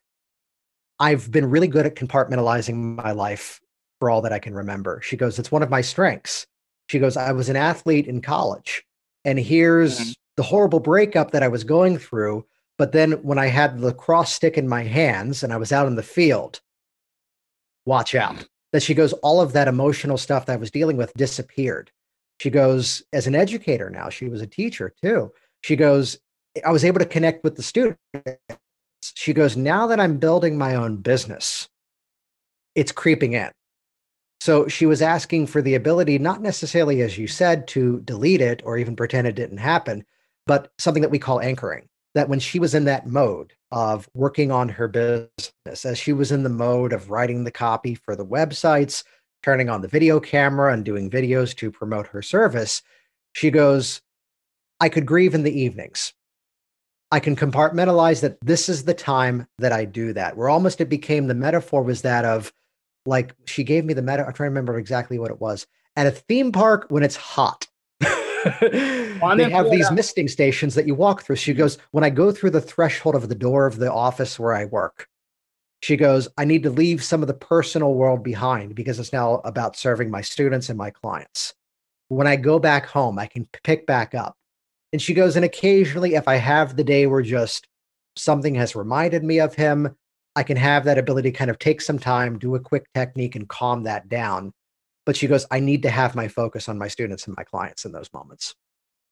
[0.98, 3.60] I've been really good at compartmentalizing my life
[4.02, 5.00] for all that I can remember.
[5.00, 6.44] She goes, It's one of my strengths.
[6.88, 8.84] She goes, I was an athlete in college,
[9.24, 10.14] and here's Mhm.
[10.36, 12.44] the horrible breakup that I was going through.
[12.78, 15.86] But then when I had the cross stick in my hands and I was out
[15.86, 16.60] in the field,
[17.86, 18.44] watch out.
[18.72, 21.92] That she goes, all of that emotional stuff that I was dealing with disappeared.
[22.40, 25.32] She goes, as an educator now, she was a teacher too.
[25.60, 26.18] She goes,
[26.66, 28.00] I was able to connect with the students.
[29.14, 31.68] She goes, now that I'm building my own business,
[32.74, 33.52] it's creeping in.
[34.42, 38.60] So she was asking for the ability, not necessarily, as you said, to delete it
[38.64, 40.04] or even pretend it didn't happen,
[40.48, 41.88] but something that we call anchoring.
[42.16, 46.32] That when she was in that mode of working on her business, as she was
[46.32, 49.04] in the mode of writing the copy for the websites,
[49.44, 52.82] turning on the video camera and doing videos to promote her service,
[53.34, 54.02] she goes,
[54.80, 56.14] I could grieve in the evenings.
[57.12, 60.36] I can compartmentalize that this is the time that I do that.
[60.36, 62.52] Where almost it became the metaphor was that of
[63.06, 64.24] like she gave me the meta.
[64.26, 65.66] I'm trying to remember exactly what it was.
[65.96, 67.66] At a theme park when it's hot.
[69.36, 71.36] They have these misting stations that you walk through.
[71.36, 74.52] She goes, When I go through the threshold of the door of the office where
[74.52, 75.06] I work,
[75.82, 79.40] she goes, I need to leave some of the personal world behind because it's now
[79.44, 81.54] about serving my students and my clients.
[82.08, 84.36] When I go back home, I can pick back up.
[84.92, 87.66] And she goes, and occasionally, if I have the day where just
[88.16, 89.96] something has reminded me of him,
[90.34, 93.36] I can have that ability to kind of take some time, do a quick technique,
[93.36, 94.52] and calm that down.
[95.04, 97.84] But she goes, I need to have my focus on my students and my clients
[97.84, 98.54] in those moments.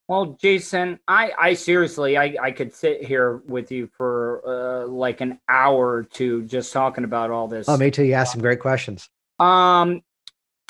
[0.08, 5.20] Well, Jason, I, I seriously, I, I could sit here with you for uh, like
[5.20, 7.68] an hour or two just talking about all this.
[7.68, 8.04] Oh, me too.
[8.04, 9.08] You asked some great questions.
[9.38, 10.02] Um,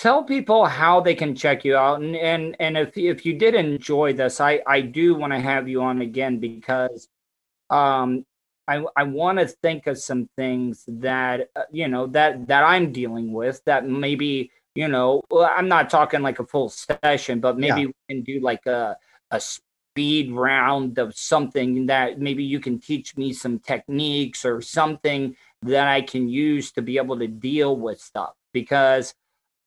[0.01, 3.55] tell people how they can check you out and and and if if you did
[3.55, 7.07] enjoy this i i do want to have you on again because
[7.69, 8.25] um
[8.71, 12.93] i i want to think of some things that uh, you know that that i'm
[12.93, 17.59] dealing with that maybe you know well, i'm not talking like a full session but
[17.59, 17.87] maybe Yeah.
[17.87, 18.97] we can do like a
[19.31, 25.37] a speed round of something that maybe you can teach me some techniques or something
[25.63, 29.15] that i can use to be able to deal with stuff because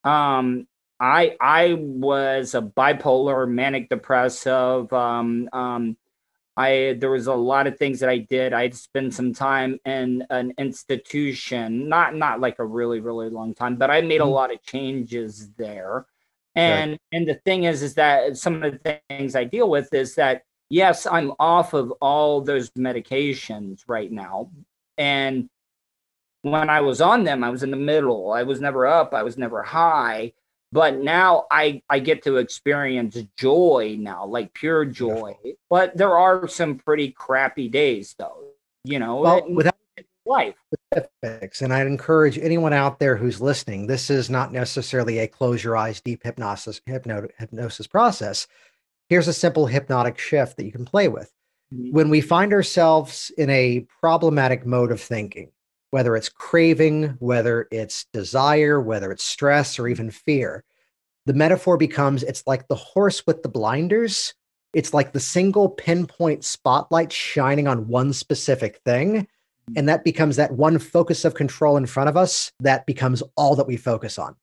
[0.04, 0.66] um
[0.99, 5.97] i i was a bipolar manic depressive um um
[6.58, 10.24] i there was a lot of things that i did i'd spend some time in
[10.30, 14.32] an institution not not like a really really long time but i made a Mhm.
[14.32, 16.06] lot of changes there
[16.56, 20.16] and and the thing is is that some of the things i deal with is
[20.16, 24.51] that yes i'm off of all those medications right now
[24.97, 25.49] and
[26.41, 28.32] when I was on them, I was in the middle.
[28.32, 29.14] I was never up.
[29.14, 30.34] I was never high.
[30.74, 35.36] But now I I get to experience joy now, like pure joy.
[35.69, 38.47] But there are some pretty crappy days, though.
[38.84, 39.76] You know, Well, without
[40.26, 40.55] life.
[40.91, 45.63] specifics, and I'd encourage anyone out there who's listening, this is not necessarily a close
[45.63, 48.47] your eyes, deep hypnosis, hypno, hypnosis process.
[49.09, 51.32] Here's a simple hypnotic shift that you can play with.
[51.74, 51.91] Mhm.
[51.91, 55.51] When we find ourselves in a problematic mode of thinking,
[55.94, 60.64] whether it's craving, whether it's desire, whether it's stress, or even fear,
[61.28, 64.34] the metaphor becomes it's like the horse with the blinders.
[64.74, 69.28] It's like the single pinpoint spotlight shining on one specific thing.
[69.70, 69.74] Mm.
[69.76, 72.52] And that becomes that one focus of control in front of us.
[72.60, 74.36] That becomes all that we focus on.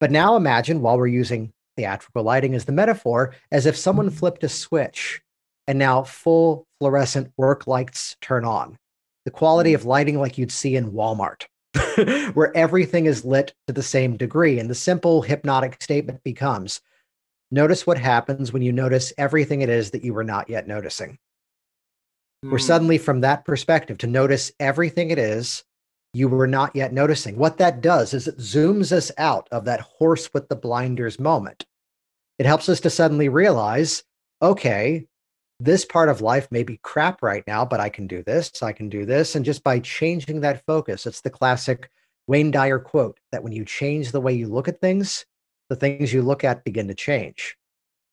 [0.00, 4.16] But now imagine while we're using theatrical lighting as the metaphor, as if someone mm-hmm.
[4.16, 5.20] flipped a switch
[5.66, 8.78] and now full fluorescent work lights turn on.
[9.24, 11.44] The quality of lighting like you'd see in Walmart,
[12.34, 14.58] where everything is lit to the same degree.
[14.58, 16.80] And the simple hypnotic statement becomes
[17.50, 21.18] notice what happens when you notice everything it is that you were not yet noticing.
[22.42, 22.66] We're Mm.
[22.66, 25.64] suddenly from that perspective to notice everything it is
[26.12, 27.36] you were not yet noticing.
[27.36, 31.66] What that does is it zooms us out of that horse with the blinders moment.
[32.38, 34.02] It helps us to suddenly realize
[34.42, 35.06] okay,
[35.60, 38.72] this part of life may be crap right now, but I can do this, I
[38.72, 39.36] can do this.
[39.36, 41.90] And just by changing that focus, it's the classic
[42.26, 45.26] Wayne Dyer quote that when you change the way you look at things,
[45.68, 47.56] the things you look at begin to change.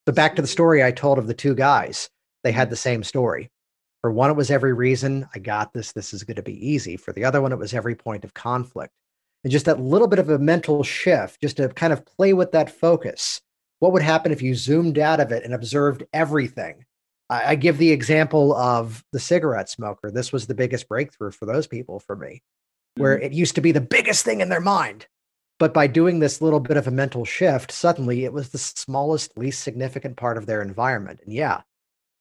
[0.06, 2.10] So, back to the story I told of the two guys,
[2.44, 3.50] they had the same story.
[4.00, 6.96] For one, it was every reason I got this, this is going to be easy.
[6.96, 8.92] For the other one, it was every point of conflict.
[9.42, 12.52] And just that little bit of a mental shift, just to kind of play with
[12.52, 13.40] that focus.
[13.80, 16.84] What would happen if you zoomed out of it and observed everything?
[17.28, 20.10] I, I give the example of the cigarette smoker.
[20.10, 22.42] This was the biggest breakthrough for those people for me,
[22.96, 23.26] where mm-hmm.
[23.26, 25.06] it used to be the biggest thing in their mind.
[25.58, 29.36] But by doing this little bit of a mental shift, suddenly it was the smallest,
[29.36, 31.20] least significant part of their environment.
[31.24, 31.62] And yeah,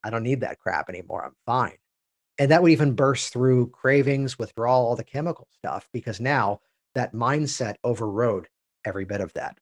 [0.04, 1.24] I don't need that crap anymore.
[1.24, 1.78] I'm fine.
[2.40, 6.62] And that would even burst through cravings, withdrawal, all the chemical stuff, because now
[6.96, 8.48] that mindset overrode
[8.86, 9.58] every bit of that.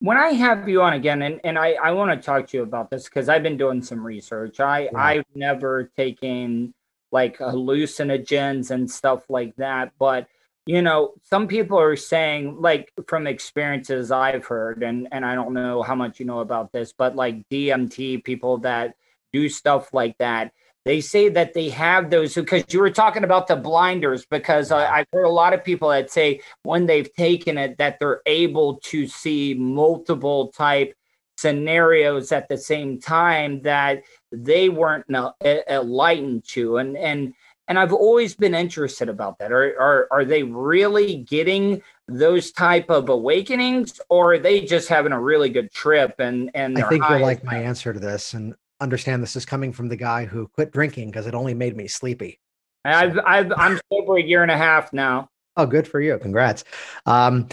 [0.00, 2.62] When I have you on again, and, and I, I want to talk to you
[2.62, 4.60] about this because I've been doing some research.
[4.60, 4.90] I, Yeah.
[4.94, 6.74] I've never taken
[7.12, 9.92] like hallucinogens and stuff like that.
[9.98, 10.28] But,
[10.66, 15.54] you know, some people are saying, like from experiences I've heard, and, and I don't
[15.54, 18.96] know how much you know about this, but like DMT, people that
[19.32, 20.52] do stuff like that,
[20.86, 24.98] they say that they have those because you were talking about the blinders because I,
[24.98, 28.76] I've heard a lot of people that say when they've taken it that they're able
[28.84, 30.94] to see multiple type
[31.36, 35.04] scenarios at the same time that they weren't
[35.44, 37.34] enlightened to and and
[37.68, 39.50] and I've always been interested about that.
[39.50, 45.10] Are, are are they really getting those type of awakenings, or are they just having
[45.10, 48.54] a really good trip and and I think you'll like my answer to this and
[48.80, 51.88] understand this is coming from the guy who quit drinking because it only made me
[51.88, 52.40] sleepy.
[52.84, 55.28] I've, I've I'm sober a year and a half now.
[55.56, 56.18] Oh, good for you.
[56.18, 56.64] Congrats.
[57.06, 57.48] Um,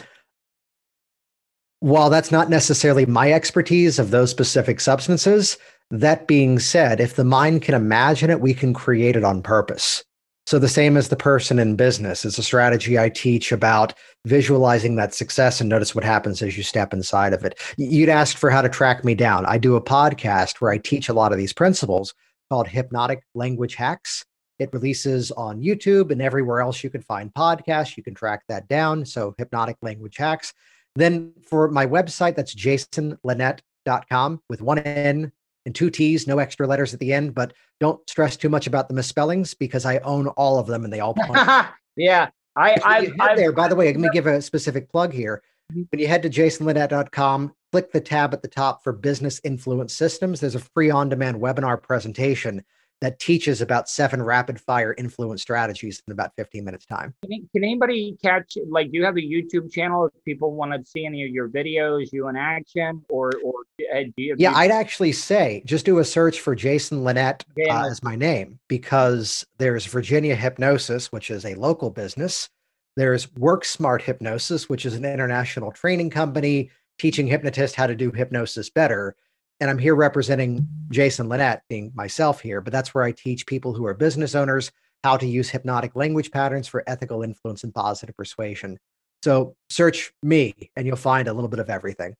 [1.79, 5.57] while that's not necessarily my expertise of those specific substances,
[5.91, 10.03] that being said, if the mind can imagine it, we can create it on purpose.
[10.45, 13.93] So, the same as the person in business, it's a strategy I teach about
[14.25, 17.57] visualizing that success and notice what happens as you step inside of it.
[17.77, 19.45] You'd ask for how to track me down.
[19.45, 22.13] I do a podcast where I teach a lot of these principles
[22.49, 24.25] called Hypnotic Language Hacks.
[24.59, 27.95] It releases on YouTube and everywhere else you can find podcasts.
[27.95, 29.05] You can track that down.
[29.05, 30.53] So, Hypnotic Language Hacks.
[30.95, 35.31] Then for my website, that's jasonlinett.com with one N
[35.65, 37.33] and two T's, no extra letters at the end.
[37.33, 40.93] But don't stress too much about the misspellings because I own all of them and
[40.93, 41.39] they all point.
[41.95, 45.41] yeah, I I've, I've there, by the way, let me give a specific plug here.
[45.71, 45.83] Mm-hmm.
[45.89, 50.39] When you head to jasonlinett.com, click the tab at the top for Business Influence Systems.
[50.39, 52.63] There's a free on demand webinar presentation
[53.01, 57.13] that teaches about seven rapid fire influence strategies in about 15 minutes time.
[57.29, 60.89] Can, can anybody catch like do you have a YouTube channel if people want to
[60.89, 63.53] see any of your videos, you in action, or or
[63.93, 64.35] uh, do you?
[64.37, 67.81] Yeah, I'd actually say just do a search for Jason Linett Yeah.
[67.81, 72.49] uh, as my name because there's Virginia Hypnosis, which is a local business.
[72.95, 76.69] There's Work Smart Hypnosis, which is an international training company
[76.99, 79.15] teaching hypnotists how to do hypnosis better.
[79.63, 83.73] And I'm here representing Jason Linett, being myself here, but that's where I teach people
[83.73, 84.73] who are business owners
[85.05, 88.77] how to use hypnotic language patterns for ethical influence and positive persuasion.
[89.23, 92.13] So search me and you'll find a little bit of everything.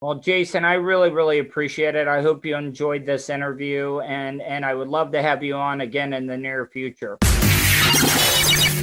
[0.00, 2.08] Well, Jason, I really, really appreciate it.
[2.08, 5.82] I hope you enjoyed this interview, and and I would love to have you on
[5.82, 7.18] again in the near future.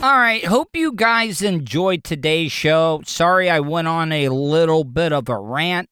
[0.00, 3.02] All right, hope you guys enjoyed today's show.
[3.04, 5.88] Sorry I went on a little bit of a rant.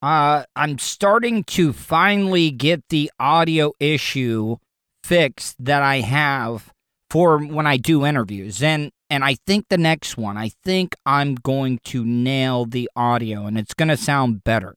[0.00, 4.56] Uh, I'm starting to finally get the audio issue
[5.02, 6.72] fixed that I have
[7.10, 8.62] for when I do interviews.
[8.62, 13.44] And and I think the next one, I think I'm going to nail the audio
[13.44, 14.74] and it's going to sound better.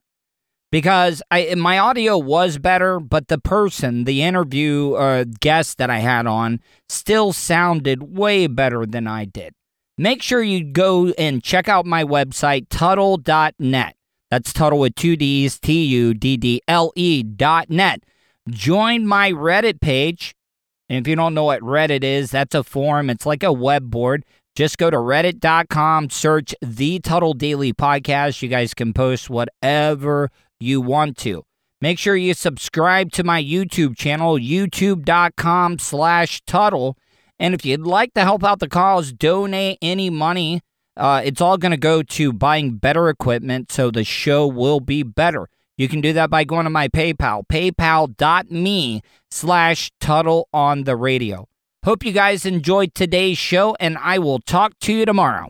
[0.72, 6.00] Because I my audio was better, but the person, the interview uh, guest that I
[6.00, 6.60] had on,
[6.90, 9.54] still sounded way better than I did.
[9.98, 13.96] Make sure you go and check out my website, Tuddle.net.
[14.30, 18.04] That's Tuddle with two D's, T U D D L E dot net.
[18.50, 20.36] Join my Reddit page.
[20.90, 23.10] And if you don't know what Reddit is, that's a forum.
[23.10, 24.26] It's like a web board.
[24.56, 28.42] Just go to reddit.com, search the Tuddle Daily Podcast.
[28.42, 31.44] You guys can post whatever you want to.
[31.80, 36.98] Make sure you subscribe to my YouTube channel, youtube.com slash Tuddle.
[37.40, 40.62] And if you'd like to help out the cause, donate any money.
[40.96, 45.04] Uh, it's all going to go to buying better equipment so the show will be
[45.04, 45.48] better.
[45.78, 51.48] You can do that by going to my PayPal, paypal.me slash Tuddle on the radio.
[51.86, 55.50] Hope you guys enjoyed today's show, and I will talk to you tomorrow.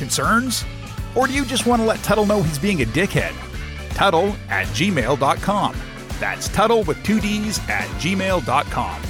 [0.00, 0.64] Concerns?
[1.14, 3.34] Or do you just want to let Tuddle know he's being a dickhead?
[3.90, 5.76] Tuddle at gmail.com.
[6.18, 9.02] That's Tuddle with two D's at gmail.com.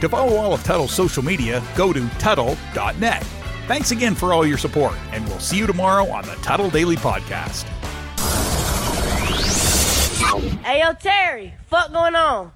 [0.00, 3.22] To follow all of Tuddle's social media, go to Tuddle.net.
[3.66, 6.96] Thanks again for all your support, and we'll see you tomorrow on the Tuddle Daily
[6.96, 7.64] Podcast.
[10.62, 12.46] Hey, yo, Terry, fuck going on?